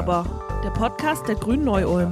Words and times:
aber, 0.00 0.24
der 0.64 0.70
Podcast 0.70 1.28
der 1.28 1.34
Grünen 1.34 1.64
Neu-Ulm. 1.64 2.10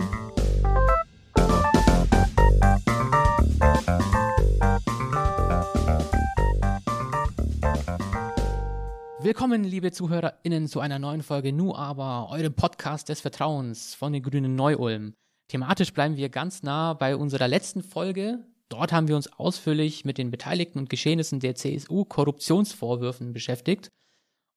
Willkommen, 9.20 9.64
liebe 9.64 9.90
ZuhörerInnen, 9.90 10.68
zu 10.68 10.80
einer 10.80 10.98
neuen 10.98 11.22
Folge 11.22 11.54
Nu 11.54 11.74
aber, 11.74 12.28
eurem 12.30 12.52
Podcast 12.52 13.08
des 13.08 13.22
Vertrauens 13.22 13.94
von 13.94 14.12
den 14.12 14.22
Grünen 14.22 14.54
Neu-Ulm. 14.54 15.14
Thematisch 15.50 15.94
bleiben 15.94 16.18
wir 16.18 16.28
ganz 16.28 16.62
nah 16.62 16.92
bei 16.92 17.16
unserer 17.16 17.48
letzten 17.48 17.82
Folge. 17.82 18.44
Dort 18.68 18.92
haben 18.92 19.08
wir 19.08 19.16
uns 19.16 19.32
ausführlich 19.32 20.04
mit 20.04 20.18
den 20.18 20.30
Beteiligten 20.30 20.78
und 20.78 20.90
Geschehnissen 20.90 21.40
der 21.40 21.54
CSU-Korruptionsvorwürfen 21.54 23.32
beschäftigt. 23.32 23.88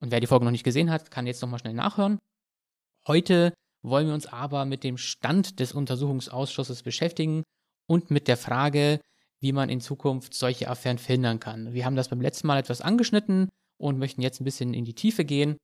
Und 0.02 0.11
wer 0.11 0.20
die 0.20 0.27
Folge 0.27 0.43
noch 0.43 0.52
nicht 0.52 0.66
gesehen 0.66 0.91
hat, 0.91 1.11
kann 1.11 1.27
jetzt 1.27 1.41
nochmal 1.41 1.59
schnell 1.59 1.75
nachhören. 1.75 2.20
Heute 3.07 3.53
wollen 3.81 4.07
wir 4.07 4.13
uns 4.13 4.27
aber 4.27 4.65
mit 4.65 4.83
dem 4.83 4.97
Stand 4.97 5.59
des 5.59 5.73
Untersuchungsausschusses 5.73 6.83
beschäftigen 6.83 7.43
und 7.87 8.11
mit 8.11 8.27
der 8.27 8.37
Frage, 8.37 8.99
wie 9.39 9.53
man 9.53 9.69
in 9.69 9.81
Zukunft 9.81 10.35
solche 10.35 10.69
Affären 10.69 10.99
verhindern 10.99 11.39
kann. 11.39 11.73
Wir 11.73 11.85
haben 11.85 11.95
das 11.95 12.09
beim 12.09 12.21
letzten 12.21 12.47
Mal 12.47 12.59
etwas 12.59 12.81
angeschnitten 12.81 13.49
und 13.79 13.97
möchten 13.97 14.21
jetzt 14.21 14.39
ein 14.39 14.45
bisschen 14.45 14.75
in 14.75 14.85
die 14.85 14.93
Tiefe 14.93 15.25
gehen. 15.25 15.57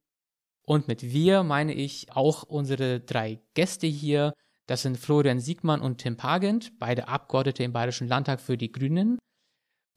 Und 0.65 0.87
mit 0.87 1.03
wir 1.03 1.43
meine 1.43 1.73
ich 1.73 2.11
auch 2.11 2.43
unsere 2.43 2.99
drei 2.99 3.39
Gäste 3.53 3.87
hier. 3.87 4.33
Das 4.65 4.81
sind 4.81 4.97
Florian 4.97 5.39
Siegmann 5.39 5.79
und 5.79 5.99
Tim 5.99 6.17
Pagent, 6.17 6.77
beide 6.79 7.07
Abgeordnete 7.07 7.63
im 7.63 7.71
Bayerischen 7.71 8.07
Landtag 8.07 8.41
für 8.41 8.57
die 8.57 8.71
Grünen 8.71 9.19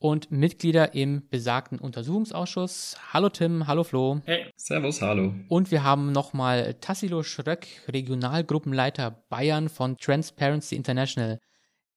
und 0.01 0.31
Mitglieder 0.31 0.95
im 0.95 1.29
besagten 1.29 1.79
Untersuchungsausschuss. 1.79 2.97
Hallo 3.13 3.29
Tim, 3.29 3.67
hallo 3.67 3.85
Flo. 3.85 4.21
Hey, 4.25 4.51
servus, 4.57 5.03
hallo. 5.03 5.35
Und 5.49 5.71
wir 5.71 5.85
haben 5.85 6.11
nochmal 6.11 6.75
Tassilo 6.81 7.23
Schröck, 7.23 7.67
Regionalgruppenleiter 7.87 9.11
Bayern 9.29 9.69
von 9.69 9.97
Transparency 9.99 10.75
International. 10.75 11.39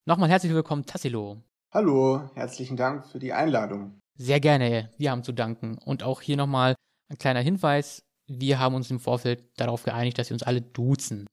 Nochmal 0.06 0.30
herzlich 0.30 0.54
willkommen, 0.54 0.86
Tassilo. 0.86 1.42
Hallo, 1.72 2.30
herzlichen 2.36 2.76
Dank 2.76 3.08
für 3.08 3.20
die 3.20 3.32
Einladung. 3.32 4.00
Sehr 4.16 4.42
gerne, 4.42 4.92
wir 4.98 5.10
haben 5.10 5.24
zu 5.24 5.32
danken. 5.32 5.78
Und 5.78 6.04
auch 6.04 6.22
hier 6.22 6.36
nochmal 6.36 6.76
ein 7.10 7.18
kleiner 7.18 7.40
Hinweis. 7.40 8.04
Wir 8.28 8.60
haben 8.60 8.76
uns 8.76 8.92
im 8.92 9.00
Vorfeld 9.00 9.46
darauf 9.58 9.84
geeinigt, 9.84 10.20
dass 10.20 10.30
wir 10.30 10.36
uns 10.36 10.44
alle 10.44 10.62
duzen. 10.62 11.26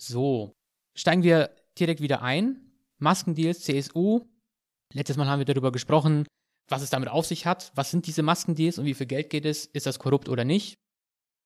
So, 0.00 0.52
steigen 0.94 1.24
wir 1.24 1.50
direkt 1.78 2.00
wieder 2.00 2.22
ein. 2.22 2.60
Maskendeals, 2.98 3.60
CSU, 3.60 4.22
Letztes 4.92 5.16
Mal 5.16 5.26
haben 5.26 5.40
wir 5.40 5.46
darüber 5.46 5.72
gesprochen, 5.72 6.26
was 6.68 6.82
es 6.82 6.90
damit 6.90 7.08
auf 7.08 7.26
sich 7.26 7.46
hat. 7.46 7.72
Was 7.74 7.90
sind 7.90 8.06
diese 8.06 8.22
Maskendeals 8.22 8.78
und 8.78 8.84
wie 8.84 8.94
viel 8.94 9.06
Geld 9.06 9.30
geht 9.30 9.44
es? 9.44 9.66
Ist 9.66 9.86
das 9.86 9.98
korrupt 9.98 10.28
oder 10.28 10.44
nicht? 10.44 10.78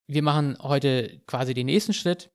Wir 0.07 0.23
machen 0.23 0.57
heute 0.61 1.21
quasi 1.27 1.53
den 1.53 1.67
nächsten 1.67 1.93
Schritt. 1.93 2.29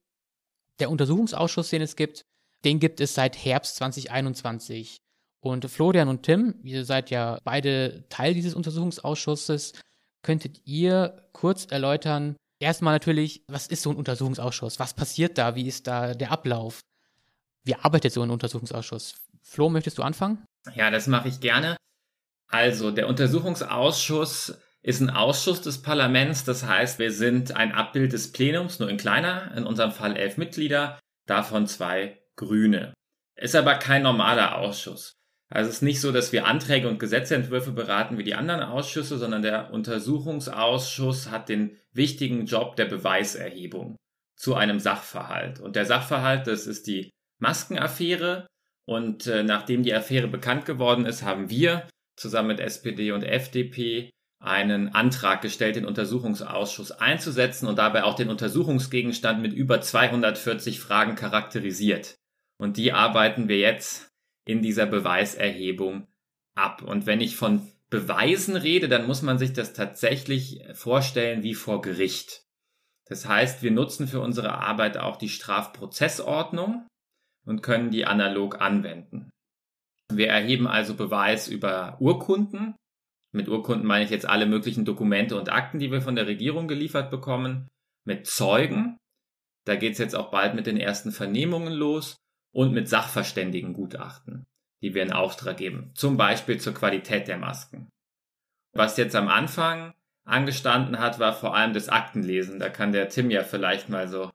Der 0.80 0.90
Untersuchungsausschuss, 0.90 1.70
den 1.70 1.82
es 1.82 1.96
gibt, 1.96 2.24
den 2.64 2.80
gibt 2.80 3.00
es 3.00 3.14
seit 3.14 3.36
Herbst 3.36 3.76
2021. 3.76 4.96
Und 5.40 5.68
Florian 5.70 6.08
und 6.08 6.22
Tim, 6.22 6.54
ihr 6.62 6.84
seid 6.84 7.10
ja 7.10 7.38
beide 7.44 8.08
Teil 8.08 8.32
dieses 8.34 8.54
Untersuchungsausschusses. 8.54 9.74
Könntet 10.22 10.62
ihr 10.64 11.28
kurz 11.32 11.66
erläutern, 11.66 12.36
erstmal 12.58 12.94
natürlich, 12.94 13.44
was 13.46 13.66
ist 13.66 13.82
so 13.82 13.90
ein 13.90 13.96
Untersuchungsausschuss? 13.96 14.78
Was 14.78 14.94
passiert 14.94 15.36
da? 15.36 15.54
Wie 15.54 15.66
ist 15.68 15.86
da 15.86 16.14
der 16.14 16.30
Ablauf? 16.32 16.80
Wie 17.64 17.74
arbeitet 17.74 18.12
so 18.12 18.22
ein 18.22 18.30
Untersuchungsausschuss? 18.30 19.16
Flo, 19.46 19.68
möchtest 19.68 19.98
du 19.98 20.02
anfangen? 20.02 20.44
Ja, 20.74 20.90
das 20.90 21.06
mache 21.06 21.28
ich 21.28 21.40
gerne. 21.40 21.76
Also, 22.50 22.90
der 22.90 23.08
Untersuchungsausschuss 23.08 24.58
ist 24.82 25.00
ein 25.00 25.10
Ausschuss 25.10 25.62
des 25.62 25.82
Parlaments. 25.82 26.44
Das 26.44 26.64
heißt, 26.64 26.98
wir 26.98 27.12
sind 27.12 27.56
ein 27.56 27.72
Abbild 27.72 28.12
des 28.12 28.32
Plenums, 28.32 28.78
nur 28.78 28.88
in 28.88 28.96
kleiner. 28.96 29.52
In 29.56 29.64
unserem 29.64 29.92
Fall 29.92 30.16
elf 30.16 30.36
Mitglieder, 30.36 30.98
davon 31.26 31.66
zwei 31.66 32.22
Grüne. 32.36 32.94
Ist 33.36 33.56
aber 33.56 33.76
kein 33.76 34.02
normaler 34.02 34.58
Ausschuss. 34.58 35.14
Also 35.50 35.68
es 35.68 35.76
ist 35.76 35.82
nicht 35.82 36.00
so, 36.00 36.12
dass 36.12 36.32
wir 36.32 36.46
Anträge 36.46 36.88
und 36.88 36.98
Gesetzentwürfe 36.98 37.72
beraten 37.72 38.18
wie 38.18 38.24
die 38.24 38.34
anderen 38.34 38.62
Ausschüsse, 38.62 39.18
sondern 39.18 39.42
der 39.42 39.72
Untersuchungsausschuss 39.72 41.30
hat 41.30 41.48
den 41.48 41.78
wichtigen 41.92 42.46
Job 42.46 42.76
der 42.76 42.86
Beweiserhebung 42.86 43.96
zu 44.36 44.54
einem 44.54 44.80
Sachverhalt. 44.80 45.60
Und 45.60 45.76
der 45.76 45.86
Sachverhalt, 45.86 46.46
das 46.46 46.66
ist 46.66 46.86
die 46.86 47.10
Maskenaffäre, 47.40 48.46
und 48.86 49.26
äh, 49.26 49.42
nachdem 49.42 49.82
die 49.82 49.94
Affäre 49.94 50.28
bekannt 50.28 50.66
geworden 50.66 51.06
ist, 51.06 51.22
haben 51.22 51.50
wir 51.50 51.86
zusammen 52.16 52.48
mit 52.48 52.60
SPD 52.60 53.12
und 53.12 53.22
FDP 53.22 54.10
einen 54.40 54.94
Antrag 54.94 55.40
gestellt, 55.40 55.76
den 55.76 55.86
Untersuchungsausschuss 55.86 56.92
einzusetzen 56.92 57.66
und 57.66 57.78
dabei 57.78 58.04
auch 58.04 58.14
den 58.14 58.28
Untersuchungsgegenstand 58.28 59.40
mit 59.40 59.54
über 59.54 59.80
240 59.80 60.80
Fragen 60.80 61.14
charakterisiert. 61.14 62.16
Und 62.58 62.76
die 62.76 62.92
arbeiten 62.92 63.48
wir 63.48 63.58
jetzt 63.58 64.10
in 64.46 64.60
dieser 64.60 64.86
Beweiserhebung 64.86 66.06
ab. 66.54 66.82
Und 66.82 67.06
wenn 67.06 67.22
ich 67.22 67.36
von 67.36 67.66
Beweisen 67.88 68.56
rede, 68.56 68.88
dann 68.88 69.06
muss 69.06 69.22
man 69.22 69.38
sich 69.38 69.54
das 69.54 69.72
tatsächlich 69.72 70.60
vorstellen 70.74 71.42
wie 71.42 71.54
vor 71.54 71.80
Gericht. 71.80 72.42
Das 73.06 73.26
heißt, 73.26 73.62
wir 73.62 73.70
nutzen 73.70 74.06
für 74.08 74.20
unsere 74.20 74.58
Arbeit 74.58 74.98
auch 74.98 75.16
die 75.16 75.28
Strafprozessordnung 75.28 76.86
und 77.44 77.62
können 77.62 77.90
die 77.90 78.06
analog 78.06 78.60
anwenden. 78.60 79.30
Wir 80.12 80.28
erheben 80.28 80.66
also 80.66 80.94
Beweis 80.94 81.48
über 81.48 81.96
Urkunden. 82.00 82.74
Mit 83.32 83.48
Urkunden 83.48 83.86
meine 83.86 84.04
ich 84.04 84.10
jetzt 84.10 84.26
alle 84.26 84.46
möglichen 84.46 84.84
Dokumente 84.84 85.38
und 85.38 85.50
Akten, 85.50 85.78
die 85.78 85.90
wir 85.90 86.02
von 86.02 86.14
der 86.14 86.26
Regierung 86.26 86.68
geliefert 86.68 87.10
bekommen. 87.10 87.68
Mit 88.06 88.26
Zeugen. 88.26 88.98
Da 89.66 89.76
geht 89.76 89.92
es 89.92 89.98
jetzt 89.98 90.14
auch 90.14 90.30
bald 90.30 90.54
mit 90.54 90.66
den 90.66 90.76
ersten 90.76 91.10
Vernehmungen 91.10 91.72
los. 91.72 92.16
Und 92.52 92.72
mit 92.72 92.88
Sachverständigengutachten, 92.88 94.44
die 94.80 94.94
wir 94.94 95.02
in 95.02 95.12
Auftrag 95.12 95.56
geben. 95.56 95.90
Zum 95.96 96.16
Beispiel 96.16 96.60
zur 96.60 96.72
Qualität 96.72 97.26
der 97.26 97.36
Masken. 97.36 97.90
Was 98.72 98.96
jetzt 98.96 99.16
am 99.16 99.26
Anfang 99.26 99.92
angestanden 100.24 101.00
hat, 101.00 101.18
war 101.18 101.32
vor 101.32 101.56
allem 101.56 101.72
das 101.72 101.88
Aktenlesen. 101.88 102.60
Da 102.60 102.68
kann 102.68 102.92
der 102.92 103.08
Tim 103.08 103.28
ja 103.28 103.42
vielleicht 103.42 103.88
mal 103.88 104.06
so 104.06 104.30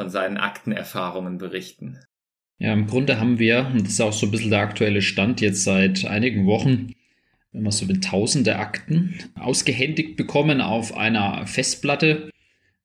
von 0.00 0.08
seinen 0.08 0.38
Aktenerfahrungen 0.38 1.36
berichten. 1.36 2.00
Ja, 2.58 2.72
im 2.72 2.86
Grunde 2.86 3.20
haben 3.20 3.38
wir, 3.38 3.70
und 3.72 3.82
das 3.82 3.92
ist 3.92 4.00
auch 4.00 4.12
so 4.12 4.26
ein 4.26 4.32
bisschen 4.32 4.50
der 4.50 4.60
aktuelle 4.60 5.00
Stand 5.00 5.40
jetzt 5.40 5.62
seit 5.62 6.04
einigen 6.04 6.46
Wochen, 6.46 6.92
wenn 7.52 7.62
man 7.62 7.72
so 7.72 7.88
will, 7.88 8.00
tausende 8.00 8.56
Akten 8.56 9.14
ausgehändigt 9.36 10.16
bekommen 10.16 10.60
auf 10.60 10.96
einer 10.96 11.46
Festplatte, 11.46 12.30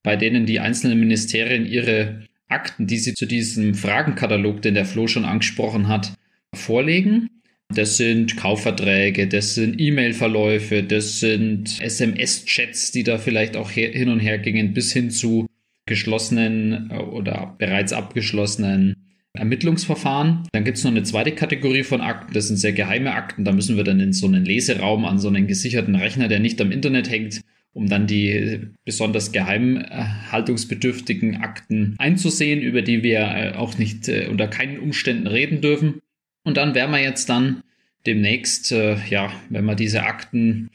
bei 0.03 0.15
denen 0.15 0.45
die 0.45 0.59
einzelnen 0.59 0.99
Ministerien 0.99 1.65
ihre 1.65 2.27
Akten, 2.47 2.85
die 2.85 2.99
sie 2.99 3.15
zu 3.15 3.25
diesem 3.25 3.73
Fragenkatalog, 3.73 4.61
den 4.61 4.75
der 4.75 4.85
Flo 4.85 5.07
schon 5.07 5.25
angesprochen 5.25 5.87
hat, 5.87 6.13
vorlegen. 6.53 7.29
Das 7.69 7.97
sind 7.97 8.37
Kaufverträge, 8.37 9.27
das 9.27 9.55
sind 9.55 9.81
E-Mail-Verläufe, 9.81 10.83
das 10.83 11.19
sind 11.19 11.81
SMS-Chats, 11.81 12.91
die 12.91 13.03
da 13.03 13.17
vielleicht 13.17 13.57
auch 13.57 13.71
hin 13.71 14.09
und 14.09 14.19
her 14.19 14.37
gingen, 14.37 14.73
bis 14.73 14.93
hin 14.93 15.09
zu 15.09 15.47
geschlossenen 15.87 16.91
äh, 16.91 16.97
oder 16.97 17.55
bereits 17.57 17.91
abgeschlossenen 17.91 19.02
Ermittlungsverfahren. 19.33 20.47
Dann 20.51 20.63
gibt 20.63 20.77
es 20.77 20.83
noch 20.83 20.91
eine 20.91 21.01
zweite 21.03 21.31
Kategorie 21.31 21.83
von 21.83 22.01
Akten, 22.01 22.33
das 22.33 22.47
sind 22.47 22.57
sehr 22.57 22.73
geheime 22.73 23.13
Akten. 23.13 23.43
Da 23.43 23.51
müssen 23.51 23.77
wir 23.77 23.83
dann 23.83 23.99
in 23.99 24.13
so 24.13 24.27
einen 24.27 24.45
Leseraum 24.45 25.05
an 25.05 25.17
so 25.17 25.27
einen 25.27 25.47
gesicherten 25.47 25.95
Rechner, 25.95 26.27
der 26.27 26.39
nicht 26.39 26.61
am 26.61 26.71
Internet 26.71 27.09
hängt, 27.09 27.41
um 27.73 27.89
dann 27.89 28.05
die 28.05 28.59
besonders 28.85 29.31
geheimhaltungsbedürftigen 29.31 31.37
Akten 31.37 31.95
einzusehen, 31.97 32.61
über 32.61 32.83
die 32.83 33.01
wir 33.01 33.21
äh, 33.21 33.53
auch 33.55 33.79
nicht 33.79 34.07
äh, 34.07 34.27
unter 34.29 34.47
keinen 34.47 34.77
Umständen 34.79 35.25
reden 35.25 35.61
dürfen. 35.61 35.99
Und 36.43 36.57
dann 36.57 36.75
werden 36.75 36.91
wir 36.91 37.01
jetzt 37.01 37.27
dann 37.29 37.63
demnächst, 38.05 38.71
äh, 38.71 38.97
ja, 39.09 39.33
wenn 39.49 39.65
wir 39.65 39.73
diese 39.75 40.03
Akten 40.03 40.69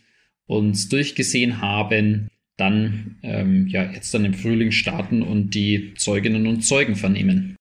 uns 0.47 0.89
durchgesehen 0.89 1.61
haben, 1.61 2.27
dann 2.57 3.19
ähm, 3.23 3.69
ja 3.69 3.89
jetzt 3.93 4.13
dann 4.15 4.25
im 4.25 4.35
Frühling 4.35 4.73
starten 4.73 5.23
und 5.23 5.55
die 5.55 5.95
Zeuginnen 5.95 6.49
und 6.49 6.63
Zeugen 6.63 6.97
vernehmen 6.97 7.58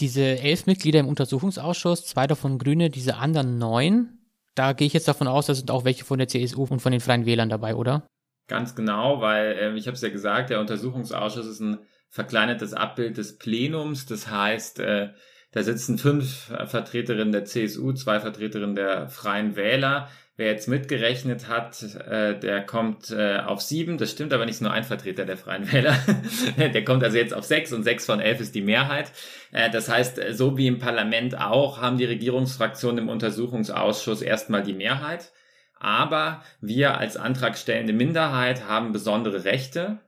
diese 0.00 0.22
elf 0.22 0.66
Mitglieder 0.66 1.00
im 1.00 1.08
Untersuchungsausschuss, 1.08 2.06
zwei 2.06 2.26
davon 2.26 2.58
Grüne, 2.58 2.90
diese 2.90 3.16
anderen 3.16 3.58
neun, 3.58 4.18
da 4.54 4.72
gehe 4.72 4.86
ich 4.86 4.92
jetzt 4.92 5.08
davon 5.08 5.28
aus, 5.28 5.46
da 5.46 5.54
sind 5.54 5.70
auch 5.70 5.84
welche 5.84 6.04
von 6.04 6.18
der 6.18 6.28
CSU 6.28 6.64
und 6.64 6.80
von 6.80 6.92
den 6.92 7.00
Freien 7.00 7.26
Wählern 7.26 7.48
dabei, 7.48 7.74
oder? 7.74 8.06
Ganz 8.46 8.74
genau, 8.74 9.20
weil 9.20 9.52
äh, 9.52 9.74
ich 9.76 9.86
habe 9.86 9.94
es 9.94 10.02
ja 10.02 10.10
gesagt, 10.10 10.50
der 10.50 10.60
Untersuchungsausschuss 10.60 11.46
ist 11.46 11.60
ein 11.60 11.78
verkleinertes 12.10 12.74
Abbild 12.74 13.16
des 13.16 13.38
Plenums. 13.38 14.06
Das 14.06 14.30
heißt, 14.30 14.78
äh, 14.80 15.10
da 15.50 15.62
sitzen 15.62 15.98
fünf 15.98 16.52
Vertreterinnen 16.66 17.32
der 17.32 17.44
CSU, 17.44 17.92
zwei 17.92 18.20
Vertreterinnen 18.20 18.76
der 18.76 19.08
Freien 19.08 19.56
Wähler. 19.56 20.08
Wer 20.36 20.48
jetzt 20.48 20.66
mitgerechnet 20.66 21.46
hat, 21.48 21.80
äh, 21.94 22.36
der 22.36 22.66
kommt 22.66 23.10
äh, 23.10 23.38
auf 23.38 23.60
sieben. 23.62 23.98
Das 23.98 24.10
stimmt 24.10 24.32
aber 24.32 24.46
nicht 24.46 24.60
nur 24.60 24.72
ein 24.72 24.82
Vertreter 24.82 25.24
der 25.24 25.36
Freien 25.36 25.70
Wähler. 25.70 25.96
der 26.56 26.84
kommt 26.84 27.04
also 27.04 27.16
jetzt 27.16 27.32
auf 27.32 27.44
sechs 27.44 27.72
und 27.72 27.84
sechs 27.84 28.04
von 28.04 28.18
elf 28.18 28.40
ist 28.40 28.56
die 28.56 28.60
Mehrheit. 28.60 29.12
Äh, 29.52 29.70
das 29.70 29.88
heißt, 29.88 30.20
so 30.32 30.56
wie 30.56 30.66
im 30.66 30.80
Parlament 30.80 31.38
auch, 31.38 31.80
haben 31.80 31.98
die 31.98 32.04
Regierungsfraktionen 32.04 33.04
im 33.04 33.08
Untersuchungsausschuss 33.08 34.22
erstmal 34.22 34.64
die 34.64 34.72
Mehrheit. 34.72 35.30
Aber 35.78 36.42
wir 36.60 36.98
als 36.98 37.16
antragstellende 37.16 37.92
Minderheit 37.92 38.66
haben 38.66 38.92
besondere 38.92 39.44
Rechte. 39.44 40.00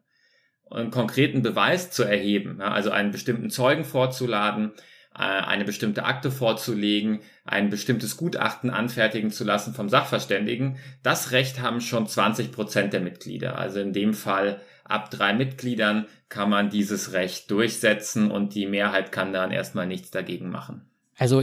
einen 0.73 0.91
konkreten 0.91 1.43
Beweis 1.43 1.93
zu 1.93 2.03
erheben, 2.03 2.61
also 2.61 2.91
einen 2.91 3.13
bestimmten 3.13 3.51
Zeugen 3.51 3.85
vorzuladen, 3.85 4.73
äh, 4.73 4.81
eine 5.19 5.65
bestimmte 5.65 6.05
Akte 6.05 6.31
vorzulegen, 6.31 7.21
ein 7.45 7.71
bestimmtes 7.71 8.19
Gutachten 8.19 8.69
anfertigen 8.69 9.31
zu 9.31 9.45
lassen 9.45 9.73
vom 9.73 9.89
Sachverständigen. 9.89 10.77
Das 11.03 11.31
Recht 11.33 11.61
haben 11.61 11.81
schon 11.81 12.07
20 12.07 12.53
Prozent 12.53 12.93
der 12.93 13.01
Mitglieder. 13.01 13.59
Also 13.59 13.81
in 13.81 13.95
dem 13.95 14.13
Fall 14.13 14.61
ab 14.85 15.11
drei 15.11 15.33
Mitgliedern 15.33 16.07
kann 16.29 16.51
man 16.51 16.69
dieses 16.69 17.13
Recht 17.13 17.51
durchsetzen 17.51 18.31
und 18.31 18.55
die 18.55 18.67
Mehrheit 18.67 19.11
kann 19.11 19.33
dann 19.33 19.53
erstmal 19.53 19.87
nichts 19.87 20.11
dagegen 20.11 20.51
machen. 20.51 20.83
Also 21.17 21.43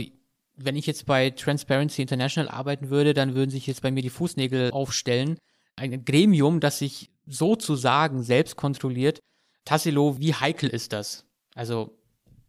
wenn 0.55 0.75
ich 0.75 0.85
jetzt 0.85 1.07
bei 1.07 1.31
Transparency 1.31 2.03
International 2.03 2.49
arbeiten 2.49 2.91
würde, 2.91 3.15
dann 3.15 3.33
würden 3.33 3.49
sich 3.49 3.65
jetzt 3.65 3.81
bei 3.81 3.89
mir 3.89 4.03
die 4.03 4.11
Fußnägel 4.11 4.69
aufstellen. 4.71 5.39
Ein 5.75 6.05
Gremium, 6.05 6.59
das 6.59 6.77
sich 6.77 7.09
sozusagen 7.25 8.21
selbst 8.21 8.55
kontrolliert. 8.55 9.19
Tassilo, 9.65 10.19
wie 10.19 10.35
heikel 10.35 10.69
ist 10.69 10.93
das? 10.93 11.25
Also, 11.55 11.97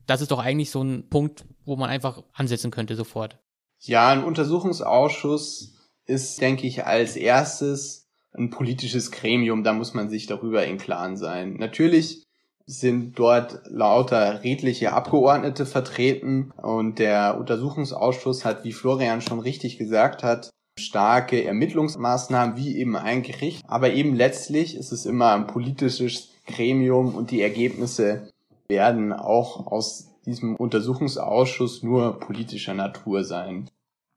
das 0.07 0.21
ist 0.21 0.31
doch 0.31 0.39
eigentlich 0.39 0.71
so 0.71 0.83
ein 0.83 1.09
Punkt, 1.09 1.45
wo 1.65 1.77
man 1.77 1.91
einfach 1.91 2.23
ansetzen 2.33 2.71
könnte 2.71 2.97
sofort. 2.97 3.39
Ja, 3.81 4.09
ein 4.09 4.25
Untersuchungsausschuss 4.25 5.75
ist, 6.07 6.41
denke 6.41 6.67
ich, 6.67 6.85
als 6.85 7.17
erstes 7.17 8.09
ein 8.33 8.51
politisches 8.51 9.11
Gremium. 9.11 9.63
Da 9.63 9.73
muss 9.73 9.95
man 9.95 10.11
sich 10.11 10.27
darüber 10.27 10.67
im 10.67 10.79
Klaren 10.79 11.17
sein. 11.17 11.55
Natürlich 11.55 12.25
sind 12.67 13.19
dort 13.19 13.61
lauter 13.67 14.43
redliche 14.43 14.93
Abgeordnete 14.93 15.67
vertreten 15.67 16.51
und 16.57 16.99
der 16.99 17.37
Untersuchungsausschuss 17.39 18.45
hat, 18.45 18.65
wie 18.65 18.73
Florian 18.73 19.21
schon 19.21 19.41
richtig 19.41 19.77
gesagt 19.77 20.23
hat, 20.23 20.51
starke 20.79 21.45
Ermittlungsmaßnahmen 21.45 22.57
wie 22.57 22.79
eben 22.79 22.97
ein 22.97 23.23
Gericht. 23.23 23.63
Aber 23.69 23.93
eben 23.93 24.15
letztlich 24.15 24.77
ist 24.77 24.93
es 24.93 25.07
immer 25.07 25.35
ein 25.35 25.47
politisches 25.47 26.31
Gremium 26.47 27.15
und 27.15 27.31
die 27.31 27.43
Ergebnisse 27.43 28.31
werden 28.75 29.13
auch 29.13 29.69
aus 29.69 30.11
diesem 30.27 30.57
Untersuchungsausschuss 30.57 31.83
nur 31.85 32.19
politischer 32.19 32.75
Natur 32.75 33.23
sein. 33.25 33.71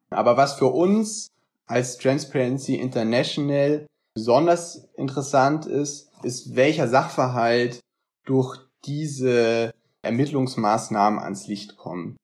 Aber 0.09 0.36
was 0.36 0.54
für 0.54 0.68
uns 0.68 1.27
als 1.68 1.98
Transparency 1.98 2.75
International 2.75 3.86
besonders 4.15 4.89
interessant 4.95 5.68
ist, 5.68 6.09
ist, 6.24 6.56
welcher 6.56 6.88
Sachverhalt 6.88 7.81
durch 8.25 8.57
diese 8.86 9.71
Ermittlungsmaßnahmen 10.01 11.19
ans 11.19 11.48
Licht 11.48 11.77
kommt. 11.77 12.18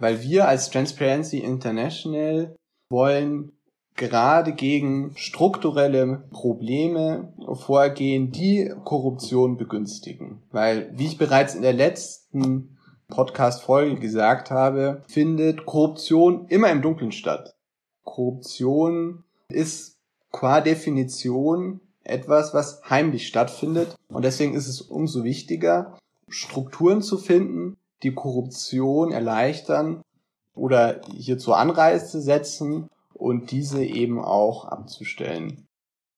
Weil 0.00 0.22
wir 0.22 0.48
als 0.48 0.70
Transparency 0.70 1.38
International 1.38 2.56
wollen 2.90 3.52
gerade 3.96 4.52
gegen 4.52 5.12
strukturelle 5.16 6.24
Probleme 6.30 7.32
vorgehen, 7.54 8.30
die 8.30 8.72
Korruption 8.84 9.56
begünstigen. 9.56 10.42
Weil, 10.52 10.90
wie 10.94 11.06
ich 11.06 11.18
bereits 11.18 11.54
in 11.54 11.62
der 11.62 11.72
letzten 11.72 12.76
Podcast-Folge 13.08 13.98
gesagt 13.98 14.50
habe, 14.50 15.02
findet 15.08 15.64
Korruption 15.64 16.46
immer 16.48 16.70
im 16.70 16.82
Dunkeln 16.82 17.12
statt. 17.12 17.54
Korruption 18.04 19.24
ist 19.48 19.98
qua 20.30 20.60
Definition 20.60 21.80
etwas, 22.04 22.54
was 22.54 22.82
heimlich 22.88 23.26
stattfindet. 23.26 23.96
Und 24.08 24.24
deswegen 24.24 24.54
ist 24.54 24.68
es 24.68 24.80
umso 24.80 25.24
wichtiger, 25.24 25.96
Strukturen 26.28 27.02
zu 27.02 27.18
finden, 27.18 27.76
die 28.02 28.12
Korruption 28.12 29.12
erleichtern 29.12 30.02
oder 30.54 31.00
hierzu 31.14 31.52
Anreize 31.52 32.20
setzen 32.20 32.88
und 33.16 33.50
diese 33.50 33.84
eben 33.84 34.20
auch 34.20 34.66
abzustellen. 34.66 35.66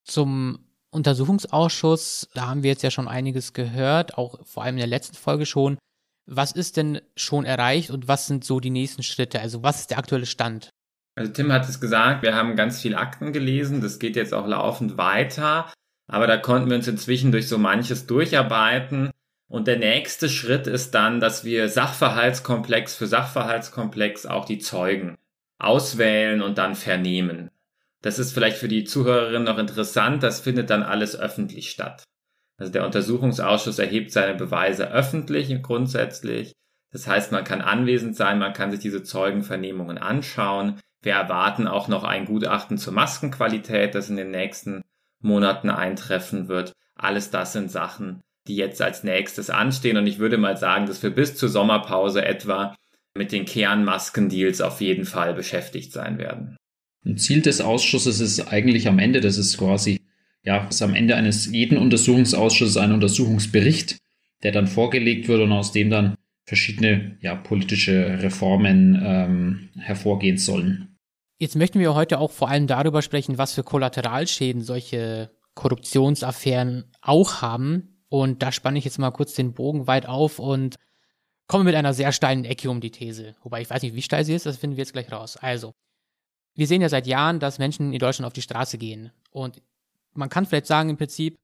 Zum 0.04 0.58
Untersuchungsausschuss, 0.90 2.28
da 2.34 2.48
haben 2.48 2.62
wir 2.62 2.70
jetzt 2.70 2.82
ja 2.82 2.90
schon 2.90 3.08
einiges 3.08 3.52
gehört, 3.52 4.16
auch 4.16 4.44
vor 4.46 4.62
allem 4.62 4.76
in 4.76 4.80
der 4.80 4.86
letzten 4.86 5.16
Folge 5.16 5.46
schon. 5.46 5.78
Was 6.26 6.52
ist 6.52 6.76
denn 6.76 7.00
schon 7.16 7.44
erreicht 7.44 7.90
und 7.90 8.08
was 8.08 8.26
sind 8.26 8.44
so 8.44 8.60
die 8.60 8.70
nächsten 8.70 9.02
Schritte? 9.02 9.40
Also 9.40 9.62
was 9.62 9.80
ist 9.80 9.90
der 9.90 9.98
aktuelle 9.98 10.26
Stand? 10.26 10.70
Also 11.14 11.32
Tim 11.32 11.52
hat 11.52 11.68
es 11.68 11.80
gesagt, 11.80 12.22
wir 12.22 12.34
haben 12.34 12.56
ganz 12.56 12.80
viel 12.80 12.94
Akten 12.94 13.32
gelesen, 13.32 13.80
das 13.80 13.98
geht 13.98 14.16
jetzt 14.16 14.32
auch 14.32 14.46
laufend 14.46 14.98
weiter, 14.98 15.72
aber 16.06 16.26
da 16.26 16.36
konnten 16.36 16.70
wir 16.70 16.76
uns 16.76 16.88
inzwischen 16.88 17.32
durch 17.32 17.48
so 17.48 17.58
manches 17.58 18.06
durcharbeiten. 18.06 19.10
Und 19.50 19.66
der 19.66 19.78
nächste 19.78 20.28
Schritt 20.28 20.66
ist 20.66 20.94
dann, 20.94 21.20
dass 21.20 21.42
wir 21.42 21.70
Sachverhaltskomplex 21.70 22.94
für 22.94 23.06
Sachverhaltskomplex 23.06 24.26
auch 24.26 24.44
die 24.44 24.58
Zeugen 24.58 25.16
auswählen 25.58 26.42
und 26.42 26.58
dann 26.58 26.74
vernehmen. 26.74 27.50
Das 28.02 28.18
ist 28.18 28.32
vielleicht 28.32 28.58
für 28.58 28.68
die 28.68 28.84
Zuhörerinnen 28.84 29.44
noch 29.44 29.58
interessant, 29.58 30.22
das 30.22 30.40
findet 30.40 30.70
dann 30.70 30.82
alles 30.82 31.18
öffentlich 31.18 31.70
statt. 31.70 32.04
Also 32.56 32.72
der 32.72 32.84
Untersuchungsausschuss 32.84 33.78
erhebt 33.78 34.12
seine 34.12 34.34
Beweise 34.34 34.90
öffentlich 34.90 35.50
und 35.50 35.62
grundsätzlich. 35.62 36.52
Das 36.90 37.06
heißt, 37.06 37.32
man 37.32 37.44
kann 37.44 37.60
anwesend 37.60 38.16
sein, 38.16 38.38
man 38.38 38.52
kann 38.52 38.70
sich 38.70 38.80
diese 38.80 39.02
Zeugenvernehmungen 39.02 39.98
anschauen. 39.98 40.80
Wir 41.02 41.12
erwarten 41.14 41.68
auch 41.68 41.88
noch 41.88 42.04
ein 42.04 42.24
Gutachten 42.24 42.78
zur 42.78 42.92
Maskenqualität, 42.92 43.94
das 43.94 44.10
in 44.10 44.16
den 44.16 44.30
nächsten 44.30 44.82
Monaten 45.20 45.70
eintreffen 45.70 46.48
wird. 46.48 46.72
Alles 46.94 47.30
das 47.30 47.52
sind 47.52 47.70
Sachen, 47.70 48.20
die 48.48 48.56
jetzt 48.56 48.82
als 48.82 49.04
nächstes 49.04 49.50
anstehen. 49.50 49.96
Und 49.96 50.06
ich 50.06 50.18
würde 50.18 50.38
mal 50.38 50.56
sagen, 50.56 50.86
dass 50.86 51.02
wir 51.02 51.10
bis 51.10 51.36
zur 51.36 51.48
Sommerpause 51.48 52.24
etwa 52.24 52.74
mit 53.18 53.32
den 53.32 53.44
Kernmaskendeals 53.44 54.60
auf 54.62 54.80
jeden 54.80 55.04
Fall 55.04 55.34
beschäftigt 55.34 55.92
sein 55.92 56.16
werden. 56.16 56.56
Ein 57.04 57.18
Ziel 57.18 57.42
des 57.42 57.60
Ausschusses 57.60 58.20
ist 58.20 58.40
eigentlich 58.52 58.88
am 58.88 58.98
Ende, 58.98 59.20
das 59.20 59.36
ist 59.36 59.58
quasi, 59.58 60.00
ja, 60.42 60.66
ist 60.68 60.82
am 60.82 60.94
Ende 60.94 61.16
eines 61.16 61.46
jeden 61.46 61.76
Untersuchungsausschusses 61.76 62.76
ein 62.76 62.92
Untersuchungsbericht, 62.92 63.98
der 64.42 64.52
dann 64.52 64.66
vorgelegt 64.66 65.28
wird 65.28 65.40
und 65.40 65.52
aus 65.52 65.72
dem 65.72 65.90
dann 65.90 66.14
verschiedene 66.44 67.18
ja, 67.20 67.34
politische 67.34 68.22
Reformen 68.22 69.00
ähm, 69.04 69.68
hervorgehen 69.76 70.38
sollen. 70.38 70.96
Jetzt 71.38 71.56
möchten 71.56 71.78
wir 71.78 71.94
heute 71.94 72.18
auch 72.18 72.32
vor 72.32 72.48
allem 72.48 72.66
darüber 72.66 73.02
sprechen, 73.02 73.38
was 73.38 73.52
für 73.52 73.62
Kollateralschäden 73.62 74.62
solche 74.62 75.30
Korruptionsaffären 75.54 76.90
auch 77.00 77.42
haben. 77.42 78.04
Und 78.08 78.42
da 78.42 78.50
spanne 78.50 78.78
ich 78.78 78.84
jetzt 78.84 78.98
mal 78.98 79.10
kurz 79.10 79.34
den 79.34 79.52
Bogen 79.52 79.86
weit 79.86 80.06
auf 80.06 80.38
und 80.38 80.76
komme 81.48 81.64
mit 81.64 81.74
einer 81.74 81.94
sehr 81.94 82.12
steilen 82.12 82.44
Ecke 82.44 82.70
um 82.70 82.80
die 82.80 82.90
These. 82.90 83.34
Wobei 83.42 83.62
ich 83.62 83.70
weiß 83.70 83.82
nicht, 83.82 83.94
wie 83.94 84.02
steil 84.02 84.24
sie 84.24 84.34
ist, 84.34 84.46
das 84.46 84.58
finden 84.58 84.76
wir 84.76 84.82
jetzt 84.82 84.92
gleich 84.92 85.10
raus. 85.10 85.36
Also, 85.36 85.72
wir 86.54 86.66
sehen 86.66 86.82
ja 86.82 86.88
seit 86.88 87.06
Jahren, 87.06 87.40
dass 87.40 87.58
Menschen 87.58 87.92
in 87.92 87.98
Deutschland 87.98 88.26
auf 88.26 88.32
die 88.32 88.42
Straße 88.42 88.78
gehen. 88.78 89.10
Und 89.30 89.62
man 90.12 90.28
kann 90.28 90.46
vielleicht 90.46 90.66
sagen, 90.66 90.90
im 90.90 90.96
Prinzip 90.96 91.38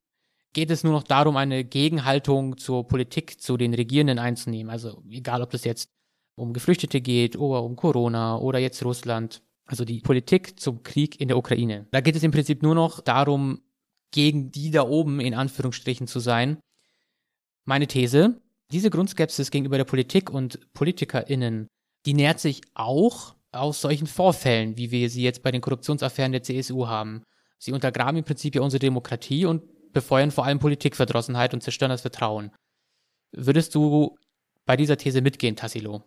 geht 0.53 0.71
es 0.71 0.85
nur 0.85 0.93
noch 0.93 1.03
darum, 1.03 1.37
eine 1.37 1.65
Gegenhaltung 1.65 2.59
zur 2.59 2.87
Politik, 2.87 3.41
zu 3.41 3.57
den 3.57 3.75
Regierenden 3.75 4.19
einzunehmen. 4.19 4.71
Also 4.71 5.03
egal, 5.11 5.43
ob 5.43 5.51
das 5.51 5.65
jetzt 5.65 5.89
um 6.37 6.53
Geflüchtete 6.53 7.01
geht 7.01 7.37
oder 7.37 7.63
um 7.63 7.77
Corona 7.77 8.39
oder 8.39 8.59
jetzt 8.59 8.85
Russland. 8.85 9.43
Also 9.67 9.85
die 9.85 10.01
Politik 10.01 10.61
zum 10.61 10.83
Krieg 10.83 11.21
in 11.21 11.29
der 11.29 11.39
Ukraine. 11.39 11.87
Da 11.91 12.01
geht 12.01 12.17
es 12.17 12.23
im 12.23 12.31
Prinzip 12.31 12.63
nur 12.63 12.75
noch 12.75 13.01
darum, 13.01 13.63
gegen 14.11 14.51
die 14.51 14.71
da 14.71 14.83
oben 14.87 15.21
in 15.21 15.35
Anführungsstrichen 15.35 16.07
zu 16.07 16.21
sein. 16.21 16.59
Meine 17.65 17.87
These, 17.87 18.41
diese 18.75 18.91
Grundskepsis 18.91 19.53
gegenüber 19.53 19.77
der 19.77 19.85
Politik 19.85 20.31
und 20.31 20.59
PolitikerInnen, 20.75 21.69
die 22.07 22.15
nährt 22.15 22.41
sich 22.41 22.61
auch 22.75 23.37
aus 23.53 23.81
solchen 23.81 24.09
Vorfällen, 24.09 24.77
wie 24.77 24.91
wir 24.91 25.09
sie 25.09 25.23
jetzt 25.23 25.45
bei 25.45 25.53
den 25.53 25.61
Korruptionsaffären 25.61 26.33
der 26.33 26.43
CSU 26.43 26.89
haben. 26.89 27.23
Sie 27.57 27.71
untergraben 27.71 28.17
im 28.17 28.25
Prinzip 28.25 28.57
ja 28.57 28.63
unsere 28.63 28.81
Demokratie 28.81 29.47
und 29.47 29.63
befeuern 29.93 30.33
vor 30.33 30.45
allem 30.45 30.59
Politikverdrossenheit 30.59 31.55
und 31.55 31.63
zerstören 31.63 31.91
das 31.91 32.01
Vertrauen. 32.01 32.51
Würdest 33.31 33.77
du 33.77 34.17
bei 34.67 34.77
dieser 34.77 34.97
These 34.97 35.23
mitgehen, 35.23 35.55
Tassilo? 35.55 36.03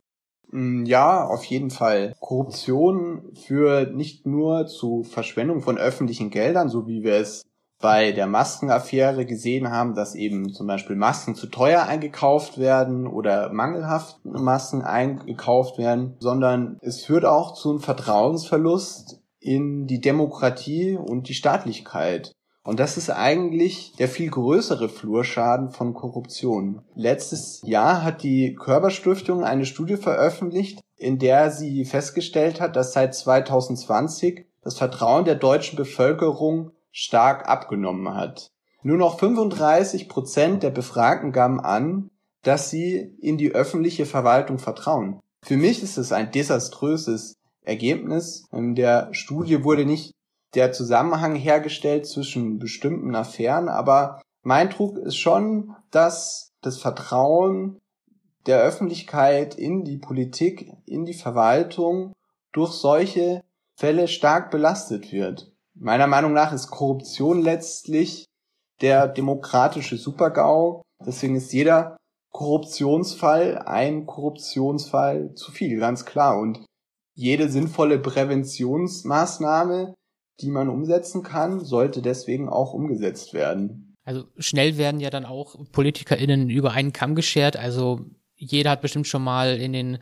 Mm, 0.51 0.83
ja, 0.83 1.25
auf 1.25 1.45
jeden 1.45 1.69
Fall. 1.69 2.15
Korruption 2.19 3.33
führt 3.33 3.95
nicht 3.95 4.25
nur 4.25 4.67
zu 4.67 5.03
Verschwendung 5.03 5.62
von 5.62 5.77
öffentlichen 5.77 6.31
Geldern, 6.31 6.67
so 6.67 6.86
wie 6.86 7.01
wir 7.01 7.13
es 7.13 7.43
bei 7.79 8.12
der 8.12 8.27
Maskenaffäre 8.27 9.25
gesehen 9.25 9.69
haben, 9.69 9.93
dass 9.93 10.15
eben 10.15 10.51
zum 10.51 10.67
Beispiel 10.67 10.96
Masken 10.96 11.36
zu 11.36 11.48
teuer 11.48 11.84
eingekauft 11.84 12.57
werden 12.57 13.07
oder 13.07 13.51
mangelhaft 13.53 14.19
Masken 14.24 14.81
eingekauft 14.81 15.77
werden, 15.77 16.15
sondern 16.19 16.77
es 16.81 17.05
führt 17.05 17.25
auch 17.25 17.53
zu 17.53 17.69
einem 17.69 17.79
Vertrauensverlust 17.79 19.22
in 19.39 19.86
die 19.86 20.01
Demokratie 20.01 20.98
und 20.98 21.29
die 21.29 21.36
Staatlichkeit. 21.36 22.34
Und 22.63 22.81
das 22.81 22.98
ist 22.98 23.10
eigentlich 23.10 23.93
der 23.98 24.10
viel 24.10 24.29
größere 24.29 24.89
Flurschaden 24.89 25.69
von 25.69 25.93
Korruption. 25.93 26.81
Letztes 26.96 27.62
Jahr 27.63 28.03
hat 28.03 28.24
die 28.24 28.55
Körperstiftung 28.55 29.46
eine 29.46 29.65
Studie 29.65 29.96
veröffentlicht, 29.96 30.81
in 30.98 31.17
der 31.17 31.50
sie 31.51 31.86
festgestellt 31.86 32.60
hat, 32.60 32.75
dass 32.75 32.91
seit 32.91 33.15
2020 33.15 34.48
das 34.63 34.77
Vertrauen 34.77 35.24
der 35.24 35.36
deutschen 35.36 35.77
Bevölkerung 35.77 36.72
stark 36.98 37.48
abgenommen 37.48 38.16
hat. 38.16 38.50
Nur 38.82 38.98
noch 38.98 39.20
35 39.20 40.10
Prozent 40.10 40.63
der 40.63 40.72
Befragten 40.72 41.32
gaben 41.32 41.60
an, 41.60 42.10
dass 42.42 42.72
sie 42.72 42.98
in 43.22 43.38
die 43.38 43.51
öffentliche 43.51 44.08
Verwaltung 44.08 44.58
vertrauen. 44.58 45.20
Für 45.44 45.58
mich 45.58 45.84
ist 45.84 45.98
es 45.98 46.12
ein 46.12 46.32
desaströses 46.32 47.36
Ergebnis. 47.62 48.46
In 48.51 48.74
der 48.74 49.10
Studie 49.12 49.63
wurde 49.63 49.86
nicht 49.86 50.12
der 50.56 50.72
Zusammenhang 50.72 51.36
hergestellt 51.36 52.08
zwischen 52.08 52.58
bestimmten 52.58 53.13
Affären, 53.13 53.70
aber 53.70 54.20
mein 54.42 54.72
Druck 54.72 54.98
ist 54.98 55.18
schon, 55.18 55.75
dass 55.92 56.50
das 56.62 56.80
Vertrauen 56.80 57.77
der 58.48 58.60
Öffentlichkeit 58.60 59.54
in 59.54 59.84
die 59.84 60.00
Politik, 60.00 60.72
in 60.88 61.06
die 61.06 61.13
Verwaltung 61.13 62.13
durch 62.54 62.72
solche 62.72 63.44
Fälle 63.75 64.08
stark 64.08 64.50
belastet 64.50 65.12
wird. 65.12 65.51
Meiner 65.79 66.07
Meinung 66.07 66.34
nach 66.34 66.53
ist 66.53 66.69
Korruption 66.69 67.41
letztlich 67.41 68.25
der 68.81 69.07
demokratische 69.07 69.98
Supergau. 69.98 70.81
Deswegen 71.05 71.36
ist 71.36 71.53
jeder 71.53 71.98
Korruptionsfall 72.31 73.60
ein 73.60 74.05
Korruptionsfall 74.05 75.34
zu 75.36 75.51
viel, 75.51 75.79
ganz 75.79 76.05
klar. 76.05 76.39
Und 76.39 76.65
jede 77.15 77.50
sinnvolle 77.50 78.00
Präventionsmaßnahme, 78.00 79.93
die 80.41 80.50
man 80.50 80.69
umsetzen 80.69 81.24
kann, 81.24 81.63
sollte 81.63 82.01
deswegen 82.01 82.50
auch 82.50 82.74
umgesetzt 82.74 83.34
werden. 83.34 83.96
Also 84.03 84.25
schnell 84.38 84.77
werden 84.77 85.00
ja 85.00 85.10
dann 85.10 85.25
auch 85.25 85.55
PolitikerInnen 85.72 86.50
über 86.50 86.72
einen 86.72 86.93
Kamm 86.93 87.15
geschert. 87.15 87.57
Also 87.57 88.05
jeder 88.36 88.72
hat 88.72 88.81
bestimmt 88.81 89.07
schon 89.07 89.24
mal 89.24 89.57
in 89.57 89.74
den 89.74 89.98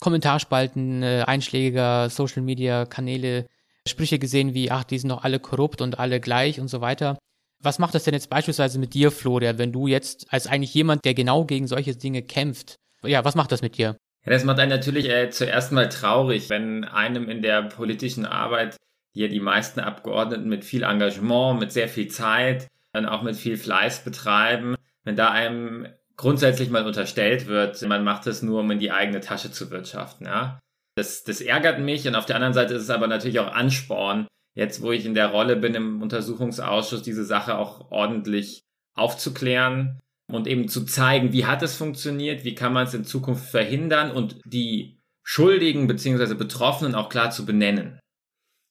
Kommentarspalten 0.00 1.02
äh, 1.02 1.24
einschlägiger 1.26 2.08
Social 2.08 2.42
Media 2.42 2.86
Kanäle 2.86 3.46
Sprüche 3.88 4.18
gesehen 4.18 4.54
wie, 4.54 4.70
ach, 4.70 4.84
die 4.84 4.98
sind 4.98 5.10
doch 5.10 5.24
alle 5.24 5.40
korrupt 5.40 5.80
und 5.80 5.98
alle 5.98 6.20
gleich 6.20 6.60
und 6.60 6.68
so 6.68 6.80
weiter. 6.80 7.18
Was 7.62 7.78
macht 7.78 7.94
das 7.94 8.04
denn 8.04 8.14
jetzt 8.14 8.30
beispielsweise 8.30 8.78
mit 8.78 8.94
dir, 8.94 9.10
Florian, 9.10 9.58
wenn 9.58 9.72
du 9.72 9.86
jetzt 9.86 10.32
als 10.32 10.46
eigentlich 10.46 10.74
jemand, 10.74 11.04
der 11.04 11.14
genau 11.14 11.44
gegen 11.44 11.66
solche 11.66 11.94
Dinge 11.94 12.22
kämpft, 12.22 12.76
ja, 13.02 13.24
was 13.24 13.34
macht 13.34 13.52
das 13.52 13.62
mit 13.62 13.76
dir? 13.78 13.96
Ja, 14.24 14.32
das 14.32 14.44
macht 14.44 14.58
einen 14.58 14.70
natürlich 14.70 15.08
äh, 15.08 15.30
zuerst 15.30 15.72
mal 15.72 15.88
traurig, 15.88 16.50
wenn 16.50 16.84
einem 16.84 17.28
in 17.28 17.42
der 17.42 17.62
politischen 17.62 18.26
Arbeit 18.26 18.76
hier 19.12 19.28
die 19.28 19.40
meisten 19.40 19.80
Abgeordneten 19.80 20.48
mit 20.48 20.64
viel 20.64 20.82
Engagement, 20.82 21.58
mit 21.58 21.72
sehr 21.72 21.88
viel 21.88 22.08
Zeit, 22.08 22.68
dann 22.92 23.06
auch 23.06 23.22
mit 23.22 23.36
viel 23.36 23.56
Fleiß 23.56 24.04
betreiben, 24.04 24.76
wenn 25.04 25.16
da 25.16 25.30
einem 25.30 25.88
grundsätzlich 26.16 26.70
mal 26.70 26.86
unterstellt 26.86 27.46
wird, 27.46 27.80
man 27.82 28.04
macht 28.04 28.26
es 28.26 28.42
nur, 28.42 28.60
um 28.60 28.70
in 28.70 28.78
die 28.78 28.92
eigene 28.92 29.20
Tasche 29.20 29.50
zu 29.50 29.70
wirtschaften. 29.70 30.26
Ja? 30.26 30.60
Das, 30.96 31.24
das 31.24 31.40
ärgert 31.40 31.80
mich 31.80 32.06
und 32.06 32.14
auf 32.14 32.26
der 32.26 32.36
anderen 32.36 32.54
Seite 32.54 32.74
ist 32.74 32.82
es 32.82 32.90
aber 32.90 33.06
natürlich 33.06 33.38
auch 33.38 33.52
Ansporn, 33.52 34.26
jetzt 34.54 34.82
wo 34.82 34.92
ich 34.92 35.06
in 35.06 35.14
der 35.14 35.28
Rolle 35.28 35.56
bin 35.56 35.74
im 35.74 36.02
Untersuchungsausschuss, 36.02 37.02
diese 37.02 37.24
Sache 37.24 37.56
auch 37.56 37.90
ordentlich 37.90 38.62
aufzuklären 38.94 40.00
und 40.30 40.46
eben 40.46 40.68
zu 40.68 40.84
zeigen, 40.84 41.32
wie 41.32 41.46
hat 41.46 41.62
es 41.62 41.76
funktioniert, 41.76 42.44
wie 42.44 42.54
kann 42.54 42.72
man 42.72 42.86
es 42.86 42.94
in 42.94 43.04
Zukunft 43.04 43.48
verhindern 43.48 44.10
und 44.10 44.40
die 44.44 45.00
Schuldigen 45.22 45.86
bzw. 45.86 46.34
Betroffenen 46.34 46.94
auch 46.94 47.08
klar 47.08 47.30
zu 47.30 47.46
benennen. 47.46 48.00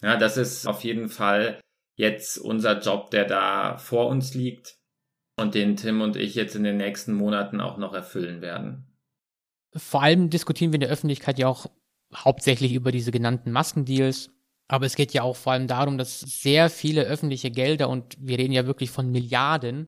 Ja, 0.01 0.17
das 0.17 0.37
ist 0.37 0.67
auf 0.67 0.83
jeden 0.83 1.09
Fall 1.09 1.59
jetzt 1.95 2.37
unser 2.37 2.79
Job, 2.79 3.11
der 3.11 3.25
da 3.25 3.77
vor 3.77 4.07
uns 4.07 4.33
liegt 4.33 4.77
und 5.37 5.55
den 5.55 5.75
Tim 5.75 6.01
und 6.01 6.15
ich 6.15 6.35
jetzt 6.35 6.55
in 6.55 6.63
den 6.63 6.77
nächsten 6.77 7.13
Monaten 7.13 7.59
auch 7.59 7.77
noch 7.77 7.93
erfüllen 7.93 8.41
werden. 8.41 8.85
Vor 9.75 10.01
allem 10.01 10.29
diskutieren 10.29 10.71
wir 10.71 10.75
in 10.75 10.81
der 10.81 10.89
Öffentlichkeit 10.89 11.37
ja 11.37 11.47
auch 11.47 11.67
hauptsächlich 12.15 12.73
über 12.73 12.91
diese 12.91 13.11
genannten 13.11 13.51
Maskendeals. 13.51 14.29
Aber 14.67 14.85
es 14.85 14.95
geht 14.95 15.13
ja 15.13 15.23
auch 15.23 15.35
vor 15.35 15.53
allem 15.53 15.67
darum, 15.67 15.97
dass 15.97 16.19
sehr 16.19 16.69
viele 16.69 17.03
öffentliche 17.03 17.49
Gelder 17.51 17.89
und 17.89 18.15
wir 18.19 18.37
reden 18.37 18.53
ja 18.53 18.67
wirklich 18.67 18.91
von 18.91 19.11
Milliarden 19.11 19.87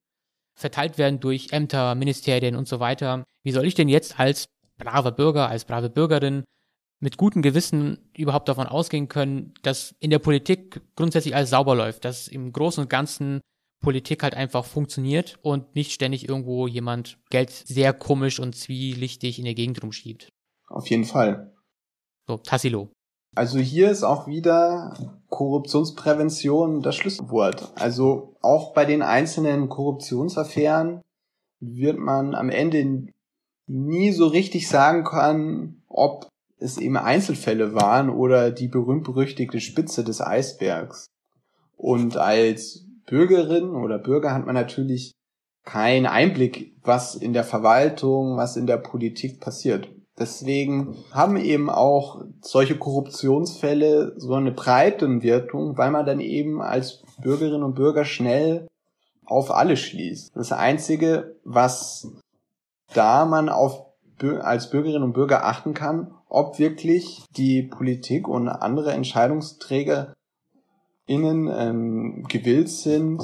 verteilt 0.55 0.97
werden 0.97 1.19
durch 1.19 1.51
Ämter, 1.51 1.95
Ministerien 1.95 2.55
und 2.55 2.67
so 2.67 2.79
weiter. 2.79 3.23
Wie 3.43 3.51
soll 3.51 3.65
ich 3.65 3.75
denn 3.75 3.89
jetzt 3.89 4.19
als 4.19 4.45
braver 4.77 5.11
Bürger, 5.11 5.49
als 5.49 5.65
brave 5.65 5.89
Bürgerin 5.89 6.43
mit 6.99 7.17
gutem 7.17 7.41
Gewissen 7.41 7.97
überhaupt 8.15 8.47
davon 8.47 8.67
ausgehen 8.67 9.07
können, 9.07 9.53
dass 9.63 9.95
in 9.99 10.11
der 10.11 10.19
Politik 10.19 10.81
grundsätzlich 10.95 11.35
alles 11.35 11.49
sauber 11.49 11.75
läuft, 11.75 12.05
dass 12.05 12.27
im 12.27 12.51
Großen 12.51 12.83
und 12.83 12.89
Ganzen 12.89 13.41
Politik 13.81 14.21
halt 14.21 14.35
einfach 14.35 14.63
funktioniert 14.63 15.39
und 15.41 15.75
nicht 15.75 15.91
ständig 15.91 16.29
irgendwo 16.29 16.67
jemand 16.67 17.17
Geld 17.31 17.49
sehr 17.49 17.93
komisch 17.93 18.39
und 18.39 18.55
zwielichtig 18.55 19.39
in 19.39 19.45
der 19.45 19.55
Gegend 19.55 19.81
rumschiebt. 19.81 20.29
Auf 20.67 20.87
jeden 20.89 21.05
Fall. 21.05 21.50
So, 22.27 22.37
Tassilo. 22.37 22.89
Also 23.35 23.59
hier 23.59 23.89
ist 23.89 24.03
auch 24.03 24.27
wieder 24.27 24.93
Korruptionsprävention 25.29 26.81
das 26.81 26.95
Schlüsselwort. 26.95 27.71
Also 27.75 28.35
auch 28.41 28.73
bei 28.73 28.83
den 28.85 29.01
einzelnen 29.01 29.69
Korruptionsaffären 29.69 31.01
wird 31.61 31.97
man 31.97 32.35
am 32.35 32.49
Ende 32.49 33.07
nie 33.67 34.11
so 34.11 34.27
richtig 34.27 34.67
sagen 34.67 35.05
können, 35.05 35.83
ob 35.87 36.27
es 36.57 36.77
eben 36.77 36.97
Einzelfälle 36.97 37.73
waren 37.73 38.09
oder 38.09 38.51
die 38.51 38.67
berühmt-berüchtigte 38.67 39.61
Spitze 39.61 40.03
des 40.03 40.21
Eisbergs. 40.21 41.07
Und 41.77 42.17
als 42.17 42.85
Bürgerin 43.05 43.71
oder 43.71 43.97
Bürger 43.97 44.33
hat 44.33 44.45
man 44.45 44.55
natürlich 44.55 45.13
keinen 45.63 46.05
Einblick, 46.05 46.75
was 46.83 47.15
in 47.15 47.33
der 47.33 47.43
Verwaltung, 47.43 48.37
was 48.37 48.57
in 48.57 48.67
der 48.67 48.77
Politik 48.77 49.39
passiert. 49.39 49.89
Deswegen 50.21 51.03
haben 51.11 51.35
eben 51.35 51.71
auch 51.71 52.23
solche 52.41 52.77
Korruptionsfälle 52.77 54.13
so 54.17 54.35
eine 54.35 54.51
Breitenwirkung, 54.51 55.79
weil 55.79 55.89
man 55.89 56.05
dann 56.05 56.19
eben 56.19 56.61
als 56.61 57.01
Bürgerinnen 57.19 57.63
und 57.63 57.73
Bürger 57.73 58.05
schnell 58.05 58.67
auf 59.25 59.49
alle 59.49 59.75
schließt. 59.75 60.35
Das 60.35 60.51
Einzige, 60.51 61.35
was 61.43 62.07
da 62.93 63.25
man 63.25 63.49
auf 63.49 63.87
als 64.41 64.69
Bürgerinnen 64.69 65.01
und 65.01 65.13
Bürger 65.13 65.43
achten 65.43 65.73
kann, 65.73 66.13
ob 66.29 66.59
wirklich 66.59 67.23
die 67.35 67.63
Politik 67.63 68.27
und 68.27 68.47
andere 68.47 68.91
Entscheidungsträger 68.91 70.13
innen 71.07 71.49
ähm, 71.51 72.25
gewillt 72.29 72.69
sind, 72.69 73.23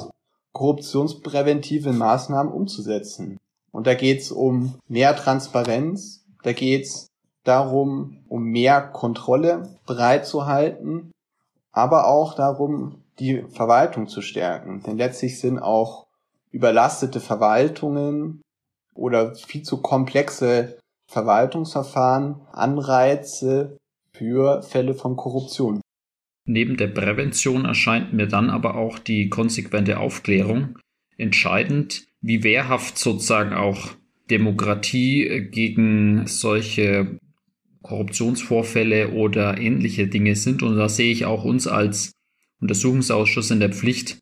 korruptionspräventive 0.52 1.92
Maßnahmen 1.92 2.52
umzusetzen. 2.52 3.38
Und 3.70 3.86
da 3.86 3.94
geht 3.94 4.22
es 4.22 4.32
um 4.32 4.74
mehr 4.88 5.14
Transparenz, 5.14 6.24
da 6.48 6.54
geht 6.54 6.84
es 6.84 7.08
darum, 7.44 8.24
um 8.26 8.44
mehr 8.44 8.80
Kontrolle 8.80 9.68
bereitzuhalten, 9.86 11.12
aber 11.72 12.06
auch 12.06 12.32
darum, 12.32 13.02
die 13.18 13.42
Verwaltung 13.50 14.08
zu 14.08 14.22
stärken. 14.22 14.82
Denn 14.82 14.96
letztlich 14.96 15.38
sind 15.40 15.58
auch 15.58 16.06
überlastete 16.50 17.20
Verwaltungen 17.20 18.40
oder 18.94 19.34
viel 19.34 19.62
zu 19.62 19.82
komplexe 19.82 20.78
Verwaltungsverfahren 21.10 22.40
Anreize 22.50 23.76
für 24.14 24.62
Fälle 24.62 24.94
von 24.94 25.16
Korruption. 25.16 25.82
Neben 26.46 26.78
der 26.78 26.88
Prävention 26.88 27.66
erscheint 27.66 28.14
mir 28.14 28.26
dann 28.26 28.48
aber 28.48 28.76
auch 28.76 28.98
die 28.98 29.28
konsequente 29.28 30.00
Aufklärung 30.00 30.78
entscheidend, 31.18 32.06
wie 32.22 32.42
wehrhaft 32.42 32.96
sozusagen 32.96 33.52
auch 33.52 33.90
Demokratie 34.30 35.48
gegen 35.50 36.26
solche 36.26 37.18
Korruptionsvorfälle 37.82 39.12
oder 39.12 39.58
ähnliche 39.58 40.08
Dinge 40.08 40.36
sind. 40.36 40.62
Und 40.62 40.76
da 40.76 40.88
sehe 40.88 41.12
ich 41.12 41.24
auch 41.24 41.44
uns 41.44 41.66
als 41.66 42.12
Untersuchungsausschuss 42.60 43.50
in 43.50 43.60
der 43.60 43.72
Pflicht, 43.72 44.18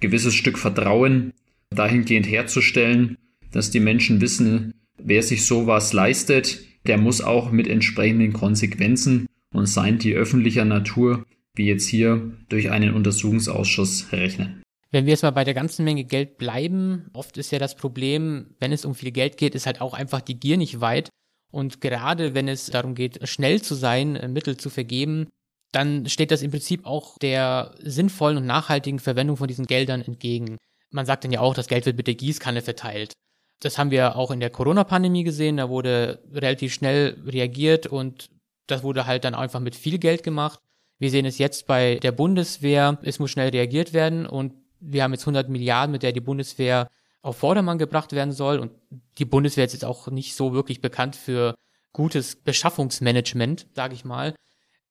gewisses 0.00 0.34
Stück 0.34 0.58
Vertrauen 0.58 1.32
dahingehend 1.70 2.28
herzustellen, 2.28 3.18
dass 3.52 3.70
die 3.70 3.80
Menschen 3.80 4.20
wissen, 4.20 4.74
wer 4.98 5.22
sich 5.22 5.44
sowas 5.44 5.92
leistet, 5.92 6.64
der 6.86 6.98
muss 6.98 7.20
auch 7.20 7.50
mit 7.50 7.68
entsprechenden 7.68 8.32
Konsequenzen 8.32 9.26
und 9.52 9.66
seien 9.66 9.98
die 9.98 10.14
öffentlicher 10.14 10.64
Natur, 10.64 11.24
wie 11.54 11.66
jetzt 11.66 11.86
hier 11.86 12.32
durch 12.48 12.70
einen 12.70 12.94
Untersuchungsausschuss 12.94 14.12
rechnen. 14.12 14.63
Wenn 14.94 15.06
wir 15.06 15.10
jetzt 15.10 15.24
mal 15.24 15.32
bei 15.32 15.42
der 15.42 15.54
ganzen 15.54 15.84
Menge 15.84 16.04
Geld 16.04 16.38
bleiben, 16.38 17.10
oft 17.14 17.36
ist 17.36 17.50
ja 17.50 17.58
das 17.58 17.74
Problem, 17.74 18.54
wenn 18.60 18.70
es 18.70 18.84
um 18.84 18.94
viel 18.94 19.10
Geld 19.10 19.36
geht, 19.38 19.56
ist 19.56 19.66
halt 19.66 19.80
auch 19.80 19.92
einfach 19.92 20.20
die 20.20 20.38
Gier 20.38 20.56
nicht 20.56 20.80
weit. 20.80 21.08
Und 21.50 21.80
gerade 21.80 22.32
wenn 22.34 22.46
es 22.46 22.66
darum 22.66 22.94
geht, 22.94 23.28
schnell 23.28 23.60
zu 23.60 23.74
sein, 23.74 24.14
äh, 24.14 24.28
Mittel 24.28 24.56
zu 24.56 24.70
vergeben, 24.70 25.26
dann 25.72 26.08
steht 26.08 26.30
das 26.30 26.42
im 26.42 26.52
Prinzip 26.52 26.86
auch 26.86 27.18
der 27.18 27.74
sinnvollen 27.80 28.36
und 28.36 28.46
nachhaltigen 28.46 29.00
Verwendung 29.00 29.36
von 29.36 29.48
diesen 29.48 29.66
Geldern 29.66 30.00
entgegen. 30.00 30.58
Man 30.92 31.06
sagt 31.06 31.24
dann 31.24 31.32
ja 31.32 31.40
auch, 31.40 31.54
das 31.54 31.66
Geld 31.66 31.86
wird 31.86 31.96
mit 31.96 32.06
der 32.06 32.14
Gießkanne 32.14 32.62
verteilt. 32.62 33.14
Das 33.58 33.78
haben 33.78 33.90
wir 33.90 34.14
auch 34.14 34.30
in 34.30 34.38
der 34.38 34.50
Corona-Pandemie 34.50 35.24
gesehen. 35.24 35.56
Da 35.56 35.68
wurde 35.68 36.22
relativ 36.32 36.72
schnell 36.72 37.20
reagiert 37.26 37.88
und 37.88 38.30
das 38.68 38.84
wurde 38.84 39.06
halt 39.06 39.24
dann 39.24 39.34
einfach 39.34 39.58
mit 39.58 39.74
viel 39.74 39.98
Geld 39.98 40.22
gemacht. 40.22 40.60
Wir 41.00 41.10
sehen 41.10 41.26
es 41.26 41.38
jetzt 41.38 41.66
bei 41.66 41.96
der 41.96 42.12
Bundeswehr. 42.12 42.96
Es 43.02 43.18
muss 43.18 43.32
schnell 43.32 43.48
reagiert 43.48 43.92
werden 43.92 44.26
und 44.26 44.54
wir 44.84 45.02
haben 45.02 45.12
jetzt 45.12 45.22
100 45.22 45.48
Milliarden, 45.48 45.92
mit 45.92 46.02
der 46.02 46.12
die 46.12 46.20
Bundeswehr 46.20 46.88
auf 47.22 47.38
Vordermann 47.38 47.78
gebracht 47.78 48.12
werden 48.12 48.32
soll. 48.32 48.58
Und 48.58 48.72
die 49.18 49.24
Bundeswehr 49.24 49.64
ist 49.64 49.72
jetzt 49.72 49.84
auch 49.84 50.08
nicht 50.08 50.34
so 50.34 50.52
wirklich 50.52 50.80
bekannt 50.80 51.16
für 51.16 51.54
gutes 51.92 52.36
Beschaffungsmanagement, 52.36 53.66
sage 53.74 53.94
ich 53.94 54.04
mal. 54.04 54.34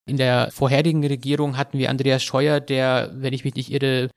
In 0.05 0.17
der 0.17 0.51
vorherigen 0.51 1.05
Regierung 1.05 1.57
hatten 1.57 1.77
wir 1.77 1.89
Andreas 1.89 2.23
Scheuer, 2.23 2.59
der, 2.59 3.11
wenn 3.13 3.33
ich 3.33 3.45
mich 3.45 3.55
nicht 3.55 3.71
irre, 3.71 4.09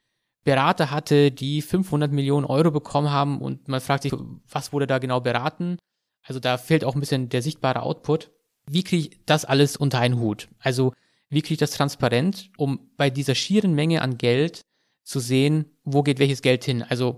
Berater 0.45 0.93
hatte, 0.93 1.33
die 1.33 1.61
500 1.61 2.13
Millionen 2.13 2.47
Euro 2.47 2.71
bekommen 2.71 3.11
haben 3.11 3.41
und 3.41 3.67
man 3.67 3.81
fragt 3.81 4.05
sich, 4.05 4.13
was 4.49 4.73
wurde 4.73 4.87
da 4.87 4.99
genau 4.99 5.21
beraten? 5.21 5.77
Also 6.23 6.39
da 6.39 6.57
fehlt 6.57 6.85
auch 6.85 6.95
ein 6.95 7.01
bisschen 7.01 7.29
der 7.29 7.43
sichtbare 7.43 7.83
Output. 7.83 8.31
Wie 8.71 8.85
kriege 8.85 9.09
ich 9.09 9.21
das 9.27 9.45
alles 9.45 9.77
unter 9.77 9.99
einen 9.99 10.21
Hut? 10.21 10.49
Also 10.61 10.93
wie 11.29 11.43
kriege 11.43 11.55
ich 11.55 11.59
das 11.59 11.73
transparent, 11.73 12.51
um 12.57 12.91
bei 12.97 13.11
dieser 13.11 13.35
schieren 13.35 13.75
Menge 13.75 14.03
an 14.03 14.19
Geld 14.19 14.63
zu 15.07 15.21
sehen, 15.21 15.77
wo 15.85 16.03
geht 16.03 16.19
welches 16.19 16.43
Geld 16.43 16.65
hin. 16.65 16.83
Also 16.83 17.17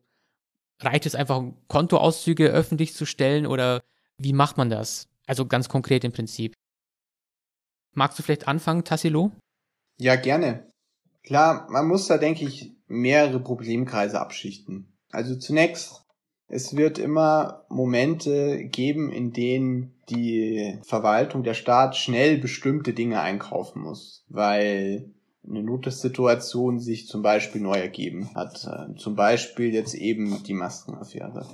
reicht 0.81 1.07
es 1.07 1.15
einfach, 1.15 1.43
Kontoauszüge 1.69 2.49
öffentlich 2.49 2.95
zu 2.95 3.07
stellen 3.07 3.47
oder 3.47 3.83
wie 4.19 4.33
macht 4.33 4.57
man 4.57 4.71
das? 4.71 5.09
Also 5.27 5.47
ganz 5.47 5.69
konkret 5.69 6.05
im 6.05 6.13
Prinzip. 6.13 6.55
Magst 7.95 8.19
du 8.19 8.23
vielleicht 8.23 8.47
anfangen, 8.47 8.85
Tassilo? 8.85 9.33
Ja, 9.99 10.17
gerne. 10.17 10.69
Klar, 11.25 11.67
man 11.71 11.89
muss 11.89 12.07
da, 12.07 12.19
denke 12.19 12.45
ich, 12.45 12.73
mehrere 12.87 13.41
Problemkreise 13.41 14.21
abschichten. 14.21 14.97
Also 15.11 15.37
zunächst, 15.37 16.05
es 16.47 16.77
wird 16.77 16.99
immer 16.99 17.67
Momente 17.69 18.65
geben, 18.65 19.11
in 19.11 19.33
denen 19.33 20.01
die 20.09 20.79
Verwaltung, 20.83 21.43
der 21.43 21.55
Staat 21.55 21.97
schnell 21.97 22.39
bestimmte 22.39 22.93
Dinge 22.93 23.21
einkaufen 23.21 23.83
muss, 23.83 24.25
weil 24.29 25.13
eine 25.49 25.63
Notesituation 25.63 26.79
sich 26.79 27.07
zum 27.07 27.23
Beispiel 27.23 27.61
neu 27.61 27.77
ergeben 27.77 28.35
hat. 28.35 28.65
Äh, 28.65 28.95
zum 28.97 29.17
Beispiel 29.17 29.73
jetzt 29.73 29.95
eben 29.95 30.43
die 30.43 30.55
Maskenaffäre. 30.55 31.47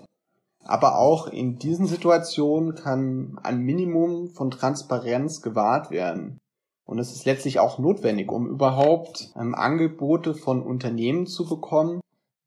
Aber 0.64 0.98
auch 0.98 1.28
in 1.28 1.58
diesen 1.58 1.86
Situationen 1.86 2.74
kann 2.74 3.38
ein 3.42 3.60
Minimum 3.60 4.28
von 4.28 4.50
Transparenz 4.50 5.42
gewahrt 5.42 5.90
werden. 5.90 6.38
Und 6.86 6.98
es 6.98 7.12
ist 7.12 7.24
letztlich 7.24 7.60
auch 7.60 7.78
notwendig, 7.78 8.30
um 8.30 8.48
überhaupt 8.48 9.32
ähm, 9.36 9.54
Angebote 9.54 10.34
von 10.34 10.62
Unternehmen 10.62 11.26
zu 11.26 11.46
bekommen, 11.46 12.00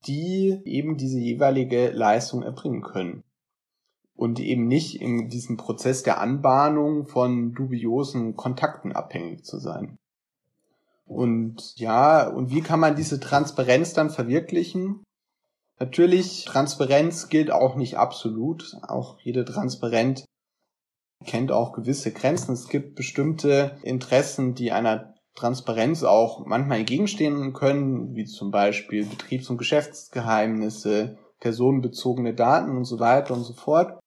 die 0.05 0.59
eben 0.65 0.97
diese 0.97 1.19
jeweilige 1.19 1.89
Leistung 1.89 2.43
erbringen 2.43 2.81
können. 2.81 3.23
Und 4.15 4.39
eben 4.39 4.67
nicht 4.67 4.99
in 4.99 5.29
diesem 5.29 5.57
Prozess 5.57 6.01
der 6.01 6.19
Anbahnung 6.19 7.07
von 7.07 7.53
dubiosen 7.53 8.35
Kontakten 8.35 8.91
abhängig 8.91 9.43
zu 9.43 9.59
sein. 9.59 9.97
Und 11.07 11.73
ja, 11.77 12.27
und 12.27 12.51
wie 12.51 12.61
kann 12.61 12.79
man 12.79 12.95
diese 12.95 13.19
Transparenz 13.19 13.93
dann 13.93 14.09
verwirklichen? 14.09 15.03
Natürlich, 15.79 16.45
Transparenz 16.45 17.29
gilt 17.29 17.51
auch 17.51 17.75
nicht 17.75 17.97
absolut. 17.97 18.75
Auch 18.81 19.19
jede 19.19 19.45
Transparenz 19.45 20.25
kennt 21.25 21.51
auch 21.51 21.73
gewisse 21.73 22.11
Grenzen. 22.11 22.53
Es 22.53 22.67
gibt 22.67 22.95
bestimmte 22.95 23.77
Interessen, 23.83 24.53
die 24.53 24.71
einer 24.71 25.13
Transparenz 25.35 26.03
auch 26.03 26.45
manchmal 26.45 26.79
entgegenstehen 26.79 27.53
können, 27.53 28.15
wie 28.15 28.25
zum 28.25 28.51
Beispiel 28.51 29.05
Betriebs- 29.05 29.49
und 29.49 29.57
Geschäftsgeheimnisse, 29.57 31.17
personenbezogene 31.39 32.33
Daten 32.33 32.75
und 32.75 32.85
so 32.85 32.99
weiter 32.99 33.35
und 33.35 33.43
so 33.43 33.53
fort. 33.53 33.99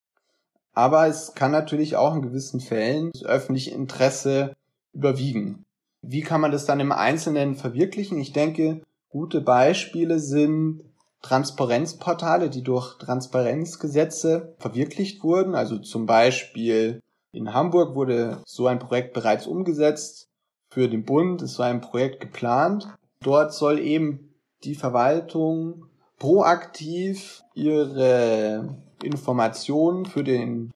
Aber 0.75 1.07
es 1.07 1.35
kann 1.35 1.53
natürlich 1.53 1.97
auch 1.97 2.15
in 2.15 2.23
gewissen 2.23 2.61
Fällen 2.61 3.11
das 3.13 3.25
öffentliche 3.25 3.71
Interesse 3.71 4.55
überwiegen. 4.93 5.65
Wie 6.03 6.23
kann 6.23 6.41
man 6.41 6.53
das 6.53 6.65
dann 6.65 6.81
im 6.81 6.93
Einzelnen 6.93 7.55
verwirklichen? 7.55 8.19
Ich 8.19 8.33
denke, 8.33 8.83
gute 9.11 9.41
Beispiele 9.41 10.19
sind 10.19 10.83
Transparenzportale, 11.23 12.49
die 12.49 12.63
durch 12.63 12.97
Transparenzgesetze 12.99 14.55
verwirklicht 14.59 15.23
wurden. 15.23 15.55
Also 15.55 15.79
zum 15.79 16.07
Beispiel 16.07 17.01
in 17.33 17.53
Hamburg 17.53 17.95
wurde 17.95 18.43
so 18.47 18.67
ein 18.67 18.79
Projekt 18.79 19.13
bereits 19.13 19.47
umgesetzt 19.47 20.29
für 20.71 20.89
den 20.89 21.05
Bund. 21.05 21.43
Es 21.43 21.59
war 21.59 21.67
ein 21.67 21.81
Projekt 21.81 22.21
geplant. 22.21 22.89
Dort 23.23 23.53
soll 23.53 23.79
eben 23.79 24.35
die 24.65 24.75
Verwaltung 24.75 25.87
proaktiv 26.19 27.43
ihre 27.55 28.77
Informationen 29.03 30.07
für 30.07 30.25
den 30.25 30.71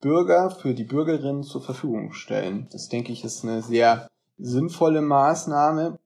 Bürger, 0.00 0.50
für 0.50 0.74
die 0.74 0.84
Bürgerin 0.84 1.42
zur 1.42 1.62
Verfügung 1.62 2.12
stellen. 2.12 2.68
Das 2.72 2.88
denke 2.88 3.12
ich 3.12 3.24
ist 3.24 3.44
eine 3.44 3.62
sehr 3.62 4.08
sinnvolle 4.38 5.02
Maßnahme. 5.02 5.98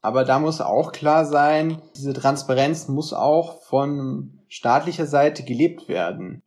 Aber 0.00 0.24
da 0.24 0.38
muss 0.38 0.60
auch 0.60 0.92
klar 0.92 1.24
sein, 1.24 1.80
diese 1.96 2.12
Transparenz 2.12 2.88
muss 2.88 3.12
auch 3.12 3.62
von 3.62 4.38
staatlicher 4.48 5.06
Seite 5.06 5.44
gelebt 5.44 5.88
werden. 5.88 6.42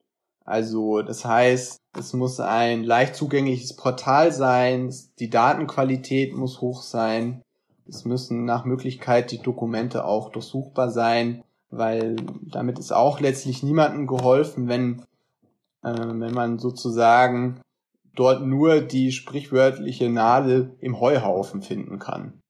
Also 0.46 1.02
das 1.02 1.26
heißt, 1.26 1.82
es 1.98 2.14
muss 2.14 2.40
ein 2.40 2.84
leicht 2.84 3.16
zugängliches 3.16 3.76
Portal 3.76 4.32
sein, 4.32 4.94
die 5.20 5.30
Datenqualität 5.30 6.34
muss 6.34 6.62
hoch 6.62 6.84
sein, 6.84 7.42
es 7.90 8.06
müssen 8.06 8.46
nach 8.46 8.64
Möglichkeit 8.64 9.32
die 9.32 9.42
Dokumente 9.42 10.06
auch 10.06 10.30
durchsuchbar 10.30 10.90
sein, 10.90 11.44
weil 11.70 12.16
damit 12.44 12.80
ist 12.80 12.94
auch 12.94 13.20
letztlich 13.20 13.64
niemandem 13.64 14.08
geholfen, 14.08 14.68
wenn, 14.68 15.02
äh, 15.84 15.94
wenn 15.98 16.34
man 16.34 16.60
sozusagen 16.60 17.60
dort 18.18 18.46
nur 18.46 18.82
die 18.82 19.12
sprichwörtliche 19.12 20.10
Nadel 20.10 20.76
im 20.80 21.00
Heuhaufen 21.00 21.62
finden 21.62 22.00
kann. 22.00 22.42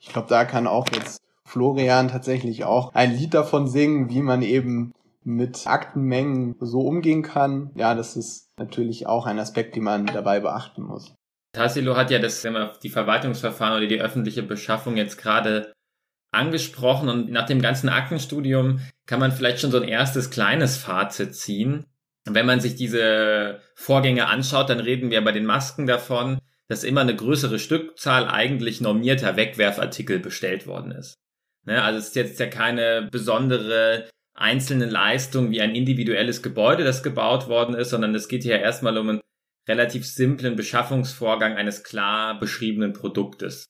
Ich 0.00 0.08
glaube, 0.08 0.28
da 0.28 0.44
kann 0.44 0.66
auch 0.66 0.86
jetzt 0.94 1.18
Florian 1.46 2.08
tatsächlich 2.08 2.64
auch 2.64 2.92
ein 2.94 3.14
Lied 3.14 3.34
davon 3.34 3.66
singen, 3.66 4.10
wie 4.10 4.22
man 4.22 4.42
eben 4.42 4.92
mit 5.24 5.66
Aktenmengen 5.66 6.54
so 6.60 6.80
umgehen 6.80 7.22
kann. 7.22 7.70
Ja, 7.74 7.94
das 7.94 8.16
ist 8.16 8.50
natürlich 8.58 9.06
auch 9.06 9.26
ein 9.26 9.38
Aspekt, 9.38 9.74
den 9.74 9.84
man 9.84 10.06
dabei 10.06 10.40
beachten 10.40 10.82
muss. 10.82 11.14
Tassilo 11.54 11.96
hat 11.96 12.10
ja 12.10 12.18
das 12.18 12.46
die 12.82 12.88
Verwaltungsverfahren 12.90 13.78
oder 13.78 13.86
die 13.86 14.00
öffentliche 14.00 14.42
Beschaffung 14.42 14.96
jetzt 14.96 15.16
gerade 15.16 15.72
angesprochen 16.32 17.08
und 17.08 17.30
nach 17.30 17.46
dem 17.46 17.62
ganzen 17.62 17.88
Aktenstudium 17.88 18.80
kann 19.06 19.20
man 19.20 19.32
vielleicht 19.32 19.60
schon 19.60 19.70
so 19.70 19.78
ein 19.78 19.88
erstes 19.88 20.30
kleines 20.30 20.76
Fazit 20.76 21.34
ziehen. 21.34 21.86
Wenn 22.26 22.46
man 22.46 22.60
sich 22.60 22.74
diese 22.74 23.60
Vorgänge 23.74 24.28
anschaut, 24.28 24.70
dann 24.70 24.80
reden 24.80 25.10
wir 25.10 25.22
bei 25.22 25.32
den 25.32 25.44
Masken 25.44 25.86
davon, 25.86 26.38
dass 26.68 26.84
immer 26.84 27.02
eine 27.02 27.14
größere 27.14 27.58
Stückzahl 27.58 28.26
eigentlich 28.26 28.80
normierter 28.80 29.36
Wegwerfartikel 29.36 30.18
bestellt 30.18 30.66
worden 30.66 30.92
ist. 30.92 31.14
Ne, 31.66 31.82
also 31.82 31.98
es 31.98 32.08
ist 32.08 32.16
jetzt 32.16 32.40
ja 32.40 32.46
keine 32.46 33.08
besondere 33.10 34.08
einzelne 34.34 34.86
Leistung 34.86 35.50
wie 35.50 35.60
ein 35.60 35.74
individuelles 35.74 36.42
Gebäude, 36.42 36.84
das 36.84 37.02
gebaut 37.02 37.48
worden 37.48 37.74
ist, 37.74 37.90
sondern 37.90 38.14
es 38.14 38.28
geht 38.28 38.42
hier 38.42 38.58
erstmal 38.58 38.98
um 38.98 39.08
einen 39.08 39.20
relativ 39.68 40.06
simplen 40.06 40.56
Beschaffungsvorgang 40.56 41.56
eines 41.56 41.84
klar 41.84 42.38
beschriebenen 42.38 42.92
Produktes. 42.92 43.66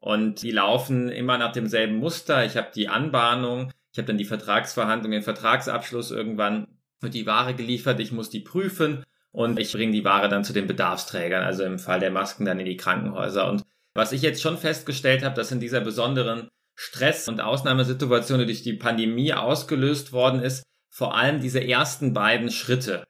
Und 0.00 0.42
die 0.42 0.50
laufen 0.50 1.08
immer 1.08 1.38
nach 1.38 1.52
demselben 1.52 1.96
Muster. 1.96 2.44
Ich 2.44 2.56
habe 2.56 2.70
die 2.74 2.88
Anbahnung, 2.88 3.72
ich 3.92 3.98
habe 3.98 4.06
dann 4.06 4.18
die 4.18 4.24
Vertragsverhandlung, 4.24 5.12
den 5.12 5.22
Vertragsabschluss 5.22 6.10
irgendwann 6.10 6.77
wird 7.00 7.14
die 7.14 7.26
Ware 7.26 7.54
geliefert, 7.54 8.00
ich 8.00 8.12
muss 8.12 8.30
die 8.30 8.40
prüfen 8.40 9.04
und 9.32 9.58
ich 9.58 9.72
bringe 9.72 9.92
die 9.92 10.04
Ware 10.04 10.28
dann 10.28 10.44
zu 10.44 10.52
den 10.52 10.66
Bedarfsträgern, 10.66 11.44
also 11.44 11.64
im 11.64 11.78
Fall 11.78 12.00
der 12.00 12.10
Masken 12.10 12.44
dann 12.44 12.58
in 12.58 12.66
die 12.66 12.76
Krankenhäuser. 12.76 13.48
Und 13.48 13.62
was 13.94 14.12
ich 14.12 14.22
jetzt 14.22 14.42
schon 14.42 14.58
festgestellt 14.58 15.24
habe, 15.24 15.34
dass 15.34 15.52
in 15.52 15.60
dieser 15.60 15.80
besonderen 15.80 16.48
Stress- 16.74 17.28
und 17.28 17.40
Ausnahmesituation, 17.40 18.38
die 18.38 18.46
durch 18.46 18.62
die 18.62 18.74
Pandemie 18.74 19.32
ausgelöst 19.32 20.12
worden 20.12 20.40
ist, 20.42 20.62
vor 20.88 21.16
allem 21.16 21.40
diese 21.40 21.62
ersten 21.62 22.12
beiden 22.12 22.50
Schritte. 22.50 23.06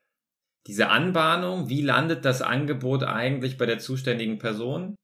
Diese 0.66 0.88
Anbahnung, 0.88 1.68
wie 1.68 1.83
landet 1.83 2.24
das 2.24 2.42
Angebot 2.42 3.03
eigentlich 3.03 3.57
bei 3.57 3.66
der 3.66 3.79
zuständigen 3.79 4.38
Person? 4.38 4.96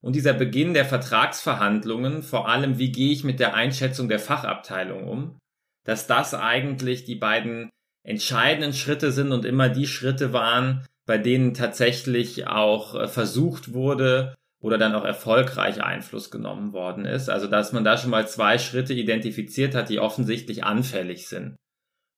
Und 0.00 0.16
dieser 0.16 0.32
Beginn 0.32 0.74
der 0.74 0.84
Vertragsverhandlungen, 0.84 2.22
vor 2.22 2.48
allem 2.48 2.78
wie 2.78 2.90
gehe 2.90 3.12
ich 3.12 3.22
mit 3.22 3.38
der 3.38 3.54
Einschätzung 3.54 4.08
der 4.08 4.18
Fachabteilung 4.18 5.06
um, 5.08 5.38
dass 5.84 6.08
das 6.08 6.34
eigentlich 6.34 7.04
die 7.04 7.14
beiden 7.14 7.70
entscheidenden 8.02 8.72
Schritte 8.72 9.12
sind 9.12 9.32
und 9.32 9.44
immer 9.44 9.68
die 9.68 9.86
Schritte 9.86 10.32
waren, 10.32 10.86
bei 11.06 11.18
denen 11.18 11.54
tatsächlich 11.54 12.46
auch 12.46 12.94
äh, 12.94 13.08
versucht 13.08 13.72
wurde 13.72 14.34
oder 14.60 14.78
dann 14.78 14.94
auch 14.94 15.04
erfolgreich 15.04 15.82
Einfluss 15.82 16.30
genommen 16.30 16.72
worden 16.72 17.04
ist. 17.04 17.28
Also 17.28 17.46
dass 17.48 17.72
man 17.72 17.84
da 17.84 17.98
schon 17.98 18.10
mal 18.10 18.28
zwei 18.28 18.58
Schritte 18.58 18.94
identifiziert 18.94 19.74
hat, 19.74 19.88
die 19.88 19.98
offensichtlich 19.98 20.64
anfällig 20.64 21.28
sind 21.28 21.56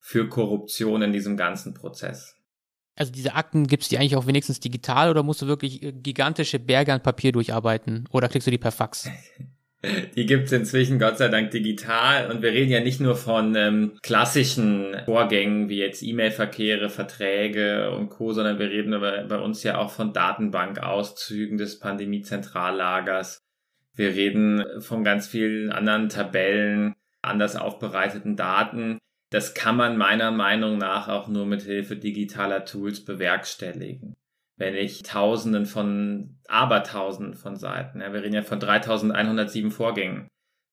für 0.01 0.29
Korruption 0.29 1.01
in 1.01 1.13
diesem 1.13 1.37
ganzen 1.37 1.73
Prozess. 1.73 2.37
Also 2.97 3.11
diese 3.11 3.35
Akten 3.35 3.67
gibt's 3.67 3.89
die 3.89 3.99
eigentlich 3.99 4.17
auch 4.17 4.27
wenigstens 4.27 4.61
digital 4.61 5.11
oder 5.11 5.23
musst 5.23 5.43
du 5.43 5.47
wirklich 5.47 5.83
äh, 5.83 5.93
gigantische 5.93 6.59
Berge 6.59 6.93
an 6.93 7.03
Papier 7.03 7.33
durcharbeiten 7.33 8.07
oder 8.11 8.29
kriegst 8.29 8.47
du 8.47 8.51
die 8.51 8.59
per 8.59 8.73
Fax? 8.73 9.09
Die 10.17 10.27
gibt's 10.27 10.53
inzwischen 10.53 10.99
Gott 10.99 11.19
sei 11.19 11.29
Dank 11.29 11.51
digital 11.51 12.31
und 12.31 12.43
wir 12.43 12.53
reden 12.53 12.71
ja 12.71 12.81
nicht 12.81 13.01
nur 13.01 13.17
von 13.17 13.55
ähm, 13.55 13.99
klassischen 14.03 14.97
Vorgängen 15.05 15.69
wie 15.69 15.79
jetzt 15.79 16.03
E-Mail-Verkehre, 16.03 16.89
Verträge 16.89 17.91
und 17.91 18.11
Co., 18.11 18.33
sondern 18.33 18.59
wir 18.59 18.71
reden 18.71 18.95
aber 18.95 19.25
bei 19.25 19.39
uns 19.39 19.63
ja 19.63 19.79
auch 19.79 19.91
von 19.91 20.13
Datenbankauszügen 20.13 21.59
des 21.59 21.79
Pandemie-Zentrallagers. 21.79 23.43
Wir 23.95 24.15
reden 24.15 24.65
von 24.81 25.05
ganz 25.05 25.27
vielen 25.27 25.71
anderen 25.71 26.09
Tabellen, 26.09 26.95
anders 27.23 27.57
aufbereiteten 27.57 28.37
Daten. 28.37 28.99
Das 29.31 29.55
kann 29.55 29.77
man 29.77 29.97
meiner 29.97 30.31
Meinung 30.31 30.79
nach 30.79 31.09
auch 31.09 31.29
nur 31.29 31.47
mit 31.47 31.63
Hilfe 31.63 31.97
digitaler 31.97 32.65
Tools 32.65 33.05
bewerkstelligen 33.05 34.15
wenn 34.57 34.75
ich 34.75 35.03
Tausenden 35.03 35.67
von, 35.67 36.39
Abertausenden 36.49 37.35
von 37.35 37.57
Seiten, 37.57 38.01
ja, 38.01 38.13
wir 38.13 38.23
reden 38.23 38.35
ja 38.35 38.43
von 38.43 38.61
3107 38.61 39.71
Vorgängen, 39.71 40.29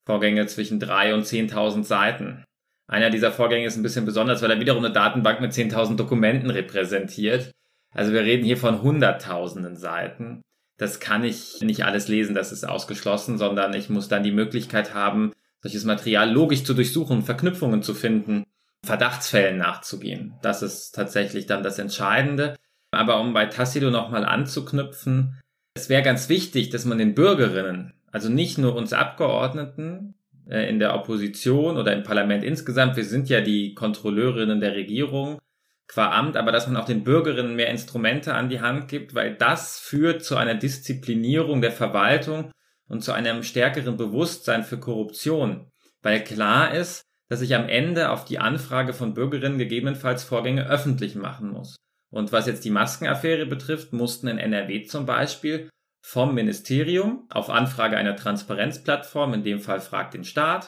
Vorgänge 0.06 0.46
zwischen 0.48 0.80
drei 0.80 1.14
und 1.14 1.26
10.000 1.26 1.84
Seiten. 1.84 2.44
Einer 2.88 3.10
dieser 3.10 3.32
Vorgänge 3.32 3.66
ist 3.66 3.78
ein 3.78 3.84
bisschen 3.84 4.06
besonders, 4.06 4.42
weil 4.42 4.52
er 4.52 4.60
wiederum 4.60 4.84
eine 4.84 4.94
Datenbank 4.94 5.40
mit 5.40 5.54
10.000 5.54 5.96
Dokumenten 5.96 6.50
repräsentiert. 6.50 7.52
Also 7.94 8.14
wir 8.14 8.22
reden 8.22 8.44
hier 8.44 8.58
von 8.58 8.82
Hunderttausenden 8.82 9.76
Seiten. 9.76 10.42
Das 10.78 11.00
kann 11.00 11.24
ich 11.24 11.62
nicht 11.62 11.86
alles 11.86 12.08
lesen, 12.08 12.34
das 12.34 12.52
ist 12.52 12.68
ausgeschlossen, 12.68 13.38
sondern 13.38 13.74
ich 13.74 13.90
muss 13.90 14.08
dann 14.08 14.24
die 14.24 14.32
Möglichkeit 14.32 14.94
haben, 14.94 15.32
solches 15.62 15.86
Material 15.86 16.30
logisch 16.32 16.64
zu 16.64 16.74
durchsuchen, 16.74 17.22
Verknüpfungen 17.22 17.84
zu 17.84 17.94
finden, 17.94 18.46
Verdachtsfällen 18.84 19.58
nachzugehen. 19.58 20.34
Das 20.42 20.64
ist 20.64 20.94
tatsächlich 20.94 21.46
dann 21.46 21.62
das 21.62 21.78
Entscheidende. 21.78 22.56
Aber 22.92 23.20
um 23.22 23.34
bei 23.34 23.46
Tassilo 23.46 23.90
nochmal 23.90 24.26
anzuknüpfen, 24.26 25.40
es 25.74 25.90
wäre 25.90 26.04
ganz 26.04 26.28
wichtig, 26.28 26.70
dass 26.70 26.86
man 26.86 26.98
den 26.98 27.16
Bürgerinnen, 27.16 27.94
also 28.12 28.30
nicht 28.30 28.58
nur 28.58 28.76
uns 28.76 28.92
Abgeordneten 28.92 30.16
äh, 30.50 30.70
in 30.70 30.80
der 30.80 30.94
Opposition 30.96 31.78
oder 31.78 31.94
im 31.94 32.04
Parlament 32.04 32.44
insgesamt, 32.44 32.98
wir 32.98 33.06
sind 33.06 33.30
ja 33.30 33.42
die 33.42 33.74
Kontrolleurinnen 33.74 34.60
der 34.60 34.76
Regierung 34.76 35.40
qua 35.88 36.12
Amt, 36.12 36.38
aber 36.38 36.52
dass 36.52 36.68
man 36.68 36.78
auch 36.78 36.86
den 36.86 37.04
Bürgerinnen 37.04 37.56
mehr 37.56 37.70
Instrumente 37.70 38.34
an 38.34 38.50
die 38.50 38.62
Hand 38.62 38.88
gibt, 38.88 39.14
weil 39.14 39.36
das 39.36 39.80
führt 39.80 40.24
zu 40.24 40.38
einer 40.38 40.56
Disziplinierung 40.56 41.62
der 41.62 41.72
Verwaltung 41.72 42.52
und 42.88 43.04
zu 43.04 43.12
einem 43.14 43.44
stärkeren 43.44 43.98
Bewusstsein 43.98 44.64
für 44.64 44.80
Korruption, 44.80 45.70
weil 46.02 46.24
klar 46.24 46.74
ist, 46.74 47.04
dass 47.30 47.42
ich 47.42 47.56
am 47.56 47.70
Ende 47.70 48.10
auf 48.10 48.26
die 48.26 48.40
Anfrage 48.40 48.94
von 48.94 49.14
Bürgerinnen 49.14 49.58
gegebenenfalls 49.58 50.24
Vorgänge 50.24 50.68
öffentlich 50.68 51.16
machen 51.16 51.50
muss. 51.50 51.76
Und 52.12 52.32
was 52.32 52.46
jetzt 52.46 52.66
die 52.66 52.70
Maskenaffäre 52.70 53.46
betrifft, 53.46 53.94
mussten 53.94 54.28
in 54.28 54.38
NRW 54.38 54.84
zum 54.84 55.06
Beispiel 55.06 55.70
vom 56.04 56.36
Ministerium 56.36 57.28
auf 57.30 57.50
Anfrage 57.50 57.98
einer 57.98 58.16
Transparenzplattform, 58.16 59.34
in 59.34 59.44
dem 59.44 59.60
Fall 59.60 59.80
fragt 59.80 60.14
den 60.14 60.26
Staat, 60.26 60.68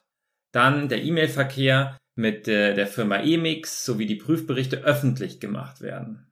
dann 0.52 0.88
der 0.88 1.04
E-Mail-Verkehr 1.04 1.98
mit 2.16 2.48
äh, 2.48 2.76
der 2.76 2.88
Firma 2.88 3.18
Emix 3.18 3.84
sowie 3.86 4.06
die 4.06 4.16
Prüfberichte 4.16 4.78
öffentlich 4.78 5.40
gemacht 5.40 5.82
werden. 5.82 6.32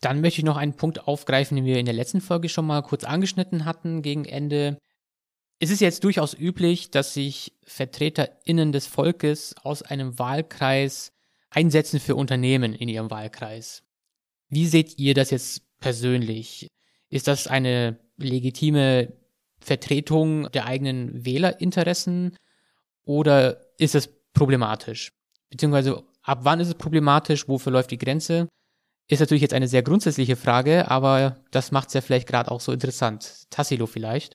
Dann 0.00 0.20
möchte 0.20 0.40
ich 0.40 0.44
noch 0.44 0.56
einen 0.56 0.74
Punkt 0.74 1.06
aufgreifen, 1.06 1.56
den 1.56 1.64
wir 1.64 1.78
in 1.78 1.86
der 1.86 1.94
letzten 1.94 2.20
Folge 2.20 2.48
schon 2.48 2.66
mal 2.66 2.82
kurz 2.82 3.04
angeschnitten 3.04 3.64
hatten 3.64 4.02
gegen 4.02 4.24
Ende. 4.24 4.76
Es 5.60 5.70
ist 5.70 5.80
jetzt 5.80 6.02
durchaus 6.02 6.34
üblich, 6.34 6.90
dass 6.90 7.14
sich 7.14 7.52
VertreterInnen 7.64 8.72
des 8.72 8.88
Volkes 8.88 9.54
aus 9.62 9.82
einem 9.82 10.18
Wahlkreis 10.18 11.12
einsetzen 11.50 12.00
für 12.00 12.16
Unternehmen 12.16 12.74
in 12.74 12.88
ihrem 12.88 13.12
Wahlkreis. 13.12 13.84
Wie 14.52 14.66
seht 14.66 14.98
ihr 14.98 15.14
das 15.14 15.30
jetzt 15.30 15.62
persönlich? 15.80 16.68
Ist 17.08 17.26
das 17.26 17.46
eine 17.46 17.98
legitime 18.18 19.14
Vertretung 19.60 20.50
der 20.52 20.66
eigenen 20.66 21.24
Wählerinteressen 21.24 22.36
oder 23.02 23.64
ist 23.78 23.94
es 23.94 24.10
problematisch? 24.34 25.10
Beziehungsweise 25.48 26.04
ab 26.22 26.40
wann 26.42 26.60
ist 26.60 26.68
es 26.68 26.74
problematisch? 26.74 27.48
Wofür 27.48 27.72
läuft 27.72 27.92
die 27.92 27.98
Grenze? 27.98 28.46
Ist 29.08 29.20
natürlich 29.20 29.40
jetzt 29.40 29.54
eine 29.54 29.68
sehr 29.68 29.82
grundsätzliche 29.82 30.36
Frage, 30.36 30.90
aber 30.90 31.36
das 31.50 31.72
macht 31.72 31.88
es 31.88 31.94
ja 31.94 32.02
vielleicht 32.02 32.28
gerade 32.28 32.50
auch 32.50 32.60
so 32.60 32.72
interessant. 32.72 33.44
Tassilo 33.48 33.86
vielleicht? 33.86 34.34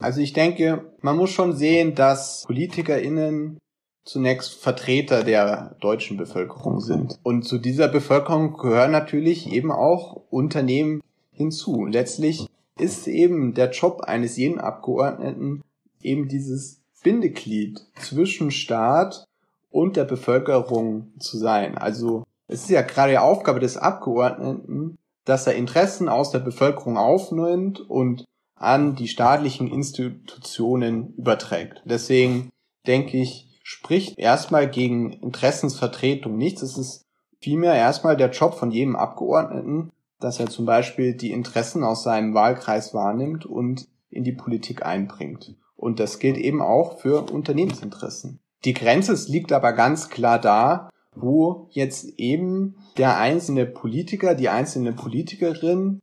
Also 0.00 0.20
ich 0.20 0.32
denke, 0.32 0.92
man 1.02 1.16
muss 1.16 1.30
schon 1.30 1.54
sehen, 1.54 1.94
dass 1.94 2.42
PolitikerInnen 2.46 3.58
zunächst 4.04 4.54
Vertreter 4.54 5.24
der 5.24 5.76
deutschen 5.80 6.16
Bevölkerung 6.16 6.80
sind. 6.80 7.18
Und 7.22 7.42
zu 7.42 7.58
dieser 7.58 7.88
Bevölkerung 7.88 8.56
gehören 8.56 8.92
natürlich 8.92 9.50
eben 9.50 9.72
auch 9.72 10.22
Unternehmen 10.30 11.00
hinzu. 11.32 11.86
Letztlich 11.86 12.48
ist 12.78 13.06
eben 13.06 13.54
der 13.54 13.70
Job 13.70 14.02
eines 14.02 14.36
jeden 14.36 14.60
Abgeordneten 14.60 15.62
eben 16.02 16.28
dieses 16.28 16.80
Bindeglied 17.02 17.80
zwischen 17.96 18.50
Staat 18.50 19.24
und 19.70 19.96
der 19.96 20.04
Bevölkerung 20.04 21.12
zu 21.18 21.38
sein. 21.38 21.76
Also 21.78 22.24
es 22.46 22.62
ist 22.62 22.70
ja 22.70 22.82
gerade 22.82 23.12
die 23.12 23.18
Aufgabe 23.18 23.60
des 23.60 23.76
Abgeordneten, 23.76 24.96
dass 25.24 25.46
er 25.46 25.54
Interessen 25.54 26.08
aus 26.08 26.30
der 26.30 26.40
Bevölkerung 26.40 26.98
aufnimmt 26.98 27.80
und 27.80 28.24
an 28.56 28.94
die 28.94 29.08
staatlichen 29.08 29.68
Institutionen 29.68 31.14
überträgt. 31.14 31.82
Deswegen 31.84 32.50
denke 32.86 33.16
ich, 33.16 33.53
spricht 33.64 34.18
erstmal 34.18 34.70
gegen 34.70 35.10
Interessensvertretung 35.10 36.36
nichts. 36.36 36.62
Es 36.62 36.76
ist 36.76 37.06
vielmehr 37.40 37.74
erstmal 37.74 38.16
der 38.16 38.30
Job 38.30 38.54
von 38.54 38.70
jedem 38.70 38.94
Abgeordneten, 38.94 39.90
dass 40.20 40.38
er 40.38 40.46
zum 40.46 40.66
Beispiel 40.66 41.14
die 41.14 41.32
Interessen 41.32 41.82
aus 41.82 42.02
seinem 42.02 42.34
Wahlkreis 42.34 42.92
wahrnimmt 42.92 43.46
und 43.46 43.88
in 44.10 44.22
die 44.22 44.32
Politik 44.32 44.84
einbringt. 44.84 45.56
Und 45.76 45.98
das 45.98 46.18
gilt 46.18 46.36
eben 46.36 46.60
auch 46.60 46.98
für 47.00 47.32
Unternehmensinteressen. 47.32 48.38
Die 48.66 48.74
Grenze 48.74 49.14
liegt 49.32 49.50
aber 49.50 49.72
ganz 49.72 50.10
klar 50.10 50.38
da, 50.38 50.90
wo 51.14 51.68
jetzt 51.70 52.18
eben 52.18 52.76
der 52.98 53.16
einzelne 53.16 53.64
Politiker, 53.64 54.34
die 54.34 54.50
einzelne 54.50 54.92
Politikerin 54.92 56.02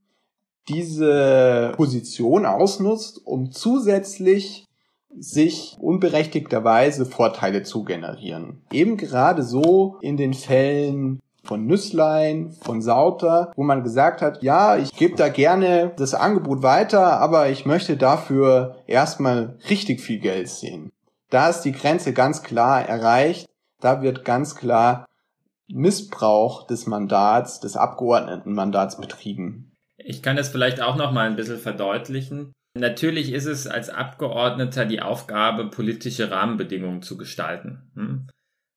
diese 0.67 1.73
Position 1.75 2.47
ausnutzt, 2.47 3.21
um 3.23 3.51
zusätzlich 3.51 4.67
sich 5.19 5.77
unberechtigterweise 5.79 7.05
Vorteile 7.05 7.63
zu 7.63 7.83
generieren. 7.83 8.61
Eben 8.71 8.97
gerade 8.97 9.43
so 9.43 9.97
in 10.01 10.17
den 10.17 10.33
Fällen 10.33 11.21
von 11.43 11.65
Nüsslein, 11.65 12.51
von 12.61 12.81
Sauter, 12.81 13.51
wo 13.55 13.63
man 13.63 13.83
gesagt 13.83 14.21
hat, 14.21 14.43
ja, 14.43 14.77
ich 14.77 14.95
gebe 14.95 15.15
da 15.15 15.29
gerne 15.29 15.91
das 15.97 16.13
Angebot 16.13 16.61
weiter, 16.61 17.19
aber 17.19 17.49
ich 17.49 17.65
möchte 17.65 17.97
dafür 17.97 18.75
erstmal 18.87 19.57
richtig 19.69 20.01
viel 20.01 20.19
Geld 20.19 20.49
sehen. 20.49 20.91
Da 21.29 21.49
ist 21.49 21.61
die 21.61 21.71
Grenze 21.71 22.13
ganz 22.13 22.43
klar 22.43 22.87
erreicht. 22.87 23.47
Da 23.79 24.01
wird 24.01 24.25
ganz 24.25 24.55
klar 24.55 25.07
Missbrauch 25.67 26.67
des 26.67 26.85
Mandats, 26.85 27.59
des 27.59 27.77
Abgeordnetenmandats 27.77 28.97
betrieben. 28.97 29.71
Ich 29.97 30.21
kann 30.21 30.35
das 30.35 30.49
vielleicht 30.49 30.81
auch 30.81 30.95
noch 30.95 31.11
mal 31.11 31.27
ein 31.27 31.35
bisschen 31.35 31.57
verdeutlichen. 31.57 32.53
Natürlich 32.73 33.33
ist 33.33 33.45
es 33.45 33.67
als 33.67 33.89
Abgeordneter 33.89 34.85
die 34.85 35.01
Aufgabe, 35.01 35.69
politische 35.69 36.31
Rahmenbedingungen 36.31 37.01
zu 37.01 37.17
gestalten. 37.17 37.91
Hm? 37.95 38.27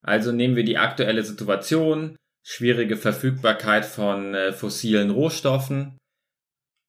Also 0.03 0.33
nehmen 0.33 0.57
wir 0.57 0.65
die 0.65 0.79
aktuelle 0.79 1.23
Situation, 1.23 2.17
schwierige 2.43 2.97
Verfügbarkeit 2.97 3.87
von 3.87 4.35
äh, 4.35 4.53
fossilen 4.53 5.11
Rohstoffen 5.11 5.97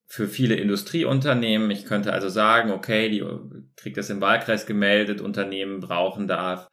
für 0.08 0.28
viele 0.28 0.56
Industrieunternehmen. 0.56 1.72
Ich 1.72 1.86
könnte 1.86 2.12
also 2.12 2.30
sagen, 2.30 2.72
okay, 2.72 3.10
die 3.10 3.24
kriegt 3.76 3.98
das 3.98 4.10
im 4.10 4.22
Wahlkreis 4.22 4.66
gemeldet, 4.66 5.22
Unternehmen 5.22 5.80
brauchen 5.80 6.28
da 6.28 6.68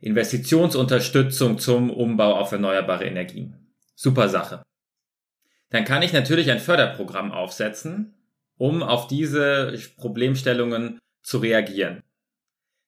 Investitionsunterstützung 0.00 1.58
zum 1.58 1.90
Umbau 1.90 2.34
auf 2.34 2.52
erneuerbare 2.52 3.04
Energien. 3.04 3.72
Super 3.94 4.28
Sache. 4.28 4.62
Dann 5.70 5.84
kann 5.84 6.02
ich 6.02 6.12
natürlich 6.12 6.50
ein 6.50 6.60
Förderprogramm 6.60 7.32
aufsetzen, 7.32 8.14
um 8.58 8.82
auf 8.82 9.06
diese 9.08 9.76
Problemstellungen 9.96 10.98
zu 11.22 11.38
reagieren. 11.38 12.02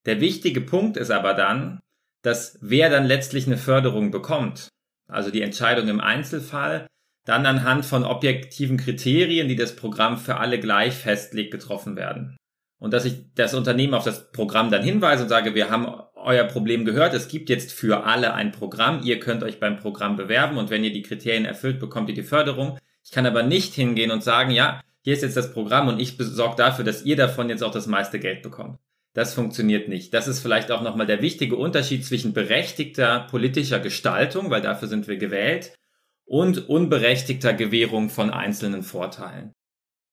Der 0.05 0.21
wichtige 0.21 0.61
Punkt 0.61 0.97
ist 0.97 1.11
aber 1.11 1.35
dann, 1.35 1.81
dass 2.23 2.59
wer 2.61 2.91
dann 2.91 3.07
letztlich 3.07 3.47
eine 3.47 3.57
Förderung 3.57 4.11
bekommt, 4.11 4.69
also 5.09 5.31
die 5.31 5.43
Entscheidung 5.43 5.89
im 5.89 6.01
Einzelfall, 6.01 6.87
dann 7.25 7.45
anhand 7.45 7.85
von 7.85 8.05
objektiven 8.05 8.77
Kriterien, 8.77 9.49
die 9.49 9.57
das 9.57 9.75
Programm 9.75 10.17
für 10.17 10.37
alle 10.37 10.61
gleich 10.61 10.95
festlegt, 10.95 11.51
getroffen 11.51 11.97
werden. 11.97 12.37
Und 12.79 12.93
dass 12.93 13.05
ich 13.05 13.33
das 13.35 13.55
Unternehmen 13.55 13.95
auf 13.95 14.05
das 14.05 14.31
Programm 14.33 14.71
dann 14.71 14.83
hinweise 14.83 15.25
und 15.25 15.29
sage, 15.29 15.55
wir 15.55 15.71
haben 15.71 15.87
euer 16.15 16.45
Problem 16.45 16.85
gehört, 16.85 17.15
es 17.15 17.29
gibt 17.29 17.49
jetzt 17.49 17.73
für 17.73 18.05
alle 18.05 18.35
ein 18.35 18.53
Programm, 18.53 19.01
ihr 19.03 19.19
könnt 19.19 19.43
euch 19.43 19.59
beim 19.59 19.77
Programm 19.77 20.17
bewerben 20.17 20.59
und 20.59 20.71
wenn 20.71 20.85
ihr 20.85 20.93
die 20.93 21.03
Kriterien 21.03 21.45
erfüllt, 21.45 21.81
bekommt 21.81 22.09
ihr 22.09 22.15
die 22.15 22.23
Förderung. 22.23 22.79
Ich 23.05 23.13
kann 23.13 23.27
aber 23.27 23.43
nicht 23.43 23.75
hingehen 23.75 24.11
und 24.11 24.23
sagen, 24.23 24.51
ja, 24.51 24.81
hier 25.07 25.15
ist 25.15 25.23
jetzt 25.23 25.37
das 25.37 25.53
Programm 25.53 25.87
und 25.87 26.01
ich 26.01 26.17
besorge 26.17 26.57
dafür, 26.57 26.85
dass 26.85 27.05
ihr 27.05 27.15
davon 27.15 27.49
jetzt 27.49 27.63
auch 27.63 27.71
das 27.71 27.87
meiste 27.87 28.19
Geld 28.19 28.43
bekommt. 28.43 28.81
Das 29.15 29.35
funktioniert 29.35 29.89
nicht. 29.89 30.13
Das 30.13 30.27
ist 30.27 30.41
vielleicht 30.41 30.73
auch 30.73 30.83
nochmal 30.83 31.07
der 31.07 31.23
wichtige 31.23 31.55
Unterschied 31.55 32.05
zwischen 32.05 32.33
berechtigter 32.33 33.21
politischer 33.31 33.79
Gestaltung, 33.79 34.51
weil 34.51 34.63
dafür 34.63 34.89
sind 34.89 35.07
wir 35.07 35.17
gewählt, 35.17 35.73
und 36.25 36.69
unberechtigter 36.69 37.55
Gewährung 37.55 38.11
von 38.11 38.31
einzelnen 38.31 38.83
Vorteilen. 38.83 39.53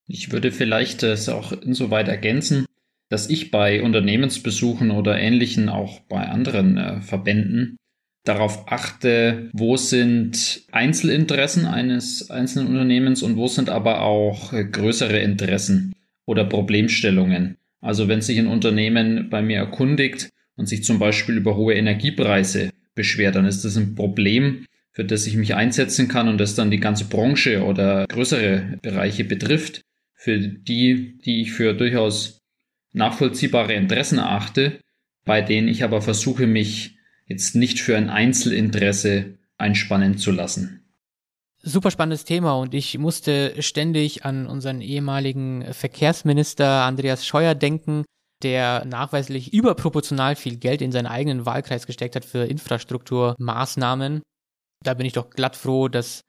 Ich 0.08 0.32
würde 0.32 0.51
vielleicht 0.51 1.01
es 1.01 1.27
auch 1.27 1.53
insoweit 1.53 2.08
ergänzen, 2.08 2.67
dass 3.10 3.32
ich 3.32 3.49
bei 3.49 3.82
Unternehmensbesuchen 3.82 4.91
oder 4.91 5.17
ähnlichen, 5.17 5.69
auch 5.69 6.01
bei 6.01 6.27
anderen 6.27 6.77
äh, 6.77 7.01
Verbänden, 7.01 7.77
darauf 8.23 8.71
achte, 8.71 9.49
wo 9.53 9.75
sind 9.77 10.62
Einzelinteressen 10.71 11.65
eines 11.65 12.29
einzelnen 12.29 12.67
Unternehmens 12.67 13.21
und 13.21 13.36
wo 13.36 13.47
sind 13.47 13.69
aber 13.69 14.01
auch 14.01 14.51
größere 14.51 15.19
Interessen 15.19 15.93
oder 16.25 16.45
Problemstellungen. 16.45 17.57
Also 17.81 18.07
wenn 18.07 18.21
sich 18.21 18.39
ein 18.39 18.47
Unternehmen 18.47 19.29
bei 19.29 19.41
mir 19.41 19.57
erkundigt 19.57 20.29
und 20.55 20.67
sich 20.69 20.83
zum 20.83 20.99
Beispiel 20.99 21.36
über 21.36 21.57
hohe 21.57 21.73
Energiepreise 21.73 22.69
beschwert, 22.95 23.36
dann 23.36 23.45
ist 23.45 23.65
das 23.65 23.75
ein 23.75 23.95
Problem, 23.95 24.65
für 24.91 25.03
das 25.03 25.27
ich 25.27 25.36
mich 25.36 25.55
einsetzen 25.55 26.07
kann 26.07 26.29
und 26.29 26.38
das 26.38 26.55
dann 26.55 26.71
die 26.71 26.79
ganze 26.79 27.05
Branche 27.05 27.63
oder 27.63 28.05
größere 28.07 28.77
Bereiche 28.81 29.25
betrifft, 29.25 29.81
für 30.13 30.39
die, 30.39 31.17
die 31.25 31.41
ich 31.41 31.51
für 31.51 31.73
durchaus 31.73 32.39
nachvollziehbare 32.93 33.73
Interessen 33.73 34.19
erachte, 34.19 34.79
bei 35.25 35.41
denen 35.41 35.67
ich 35.67 35.83
aber 35.83 36.01
versuche, 36.01 36.47
mich 36.47 36.95
jetzt 37.25 37.55
nicht 37.55 37.79
für 37.79 37.97
ein 37.97 38.09
Einzelinteresse 38.09 39.38
einspannen 39.57 40.17
zu 40.17 40.31
lassen. 40.31 40.83
Super 41.62 41.91
spannendes 41.91 42.25
Thema 42.25 42.55
und 42.55 42.73
ich 42.73 42.97
musste 42.97 43.62
ständig 43.62 44.25
an 44.25 44.47
unseren 44.47 44.81
ehemaligen 44.81 45.73
Verkehrsminister 45.73 46.83
Andreas 46.83 47.25
Scheuer 47.25 47.55
denken, 47.55 48.03
der 48.43 48.83
nachweislich 48.86 49.53
überproportional 49.53 50.36
viel 50.36 50.57
Geld 50.57 50.81
in 50.81 50.91
seinen 50.91 51.07
eigenen 51.07 51.45
Wahlkreis 51.45 51.88
gesteckt 51.88 52.17
hat 52.17 52.25
für 52.25 52.45
Infrastrukturmaßnahmen. 52.45 54.21
Da 54.83 54.93
bin 54.93 55.05
ich 55.05 55.13
doch 55.13 55.29
glatt 55.29 55.55
froh, 55.55 55.88
dass 55.88 56.21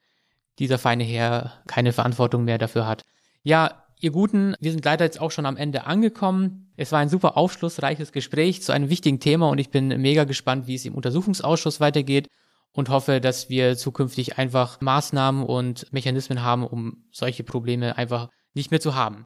dieser 0.59 0.77
feine 0.77 1.03
Herr 1.03 1.61
keine 1.67 1.91
Verantwortung 1.91 2.45
mehr 2.45 2.57
dafür 2.57 2.87
hat. 2.87 3.03
Ja, 3.43 3.83
ihr 3.99 4.11
Guten, 4.11 4.55
wir 4.61 4.71
sind 4.71 4.85
leider 4.85 5.03
jetzt 5.03 5.19
auch 5.19 5.31
schon 5.31 5.45
am 5.45 5.57
Ende 5.57 5.85
angekommen. 5.85 6.64
Es 6.77 6.91
war 6.91 6.99
ein 6.99 7.09
super 7.09 7.37
aufschlussreiches 7.37 8.11
Gespräch 8.11 8.61
zu 8.61 8.71
einem 8.71 8.89
wichtigen 8.89 9.19
Thema 9.19 9.49
und 9.49 9.59
ich 9.59 9.69
bin 9.69 9.87
mega 10.01 10.25
gespannt, 10.25 10.67
wie 10.67 10.75
es 10.75 10.85
im 10.85 10.95
Untersuchungsausschuss 10.95 11.79
weitergeht 11.79 12.27
und 12.73 12.89
hoffe, 12.89 13.21
dass 13.21 13.49
wir 13.49 13.77
zukünftig 13.77 14.37
einfach 14.37 14.81
Maßnahmen 14.81 15.43
und 15.43 15.91
Mechanismen 15.93 16.41
haben, 16.41 16.65
um 16.65 17.05
solche 17.11 17.43
Probleme 17.43 17.97
einfach 17.97 18.29
nicht 18.53 18.71
mehr 18.71 18.81
zu 18.81 18.95
haben. 18.95 19.23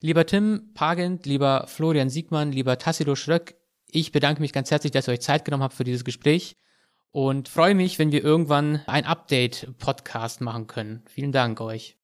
Lieber 0.00 0.24
Tim 0.24 0.70
Pagent, 0.74 1.26
lieber 1.26 1.66
Florian 1.66 2.08
Siegmann, 2.08 2.52
lieber 2.52 2.78
Tassilo 2.78 3.14
Schröck, 3.14 3.56
ich 3.90 4.12
bedanke 4.12 4.40
mich 4.40 4.52
ganz 4.52 4.70
herzlich, 4.70 4.92
dass 4.92 5.08
ihr 5.08 5.12
euch 5.12 5.20
Zeit 5.20 5.44
genommen 5.44 5.62
habt 5.62 5.74
für 5.74 5.84
dieses 5.84 6.04
Gespräch 6.04 6.56
und 7.10 7.48
freue 7.48 7.74
mich, 7.74 7.98
wenn 7.98 8.12
wir 8.12 8.22
irgendwann 8.22 8.82
ein 8.86 9.04
Update-Podcast 9.04 10.40
machen 10.40 10.66
können. 10.66 11.02
Vielen 11.08 11.32
Dank 11.32 11.60
euch. 11.60 11.98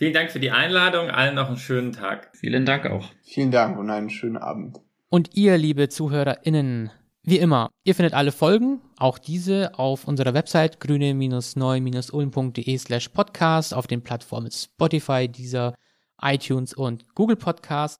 Vielen 0.00 0.14
Dank 0.14 0.30
für 0.30 0.40
die 0.40 0.50
Einladung. 0.50 1.10
Allen 1.10 1.34
noch 1.34 1.48
einen 1.48 1.58
schönen 1.58 1.92
Tag. 1.92 2.30
Vielen 2.32 2.64
Dank 2.64 2.86
auch. 2.86 3.04
Vielen 3.22 3.50
Dank 3.50 3.78
und 3.78 3.90
einen 3.90 4.08
schönen 4.08 4.38
Abend. 4.38 4.80
Und 5.10 5.36
ihr, 5.36 5.58
liebe 5.58 5.90
ZuhörerInnen, 5.90 6.90
wie 7.22 7.36
immer, 7.36 7.68
ihr 7.84 7.94
findet 7.94 8.14
alle 8.14 8.32
Folgen, 8.32 8.80
auch 8.96 9.18
diese, 9.18 9.78
auf 9.78 10.08
unserer 10.08 10.32
Website 10.32 10.80
grüne-neu-ulm.de 10.80 12.78
slash 12.78 13.10
podcast, 13.10 13.74
auf 13.74 13.86
den 13.88 14.00
Plattformen 14.00 14.50
Spotify, 14.50 15.28
dieser 15.28 15.74
iTunes 16.22 16.72
und 16.72 17.14
Google 17.14 17.36
Podcast. 17.36 17.98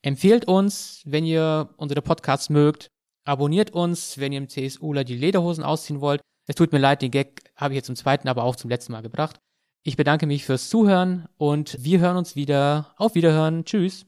Empfehlt 0.00 0.46
uns, 0.46 1.02
wenn 1.04 1.26
ihr 1.26 1.68
unsere 1.76 2.00
Podcasts 2.00 2.48
mögt. 2.48 2.88
Abonniert 3.24 3.72
uns, 3.72 4.16
wenn 4.16 4.32
ihr 4.32 4.38
im 4.38 4.48
CSUler 4.48 5.04
die 5.04 5.18
Lederhosen 5.18 5.64
ausziehen 5.64 6.00
wollt. 6.00 6.22
Es 6.46 6.54
tut 6.54 6.72
mir 6.72 6.78
leid, 6.78 7.02
den 7.02 7.10
Gag 7.10 7.42
habe 7.56 7.74
ich 7.74 7.76
jetzt 7.76 7.88
zum 7.88 7.96
zweiten, 7.96 8.28
aber 8.28 8.42
auch 8.42 8.56
zum 8.56 8.70
letzten 8.70 8.92
Mal 8.92 9.02
gebracht. 9.02 9.38
Ich 9.84 9.96
bedanke 9.96 10.26
mich 10.26 10.44
fürs 10.44 10.68
Zuhören 10.68 11.26
und 11.38 11.76
wir 11.80 11.98
hören 11.98 12.16
uns 12.16 12.36
wieder. 12.36 12.94
Auf 12.98 13.16
Wiederhören. 13.16 13.64
Tschüss. 13.64 14.06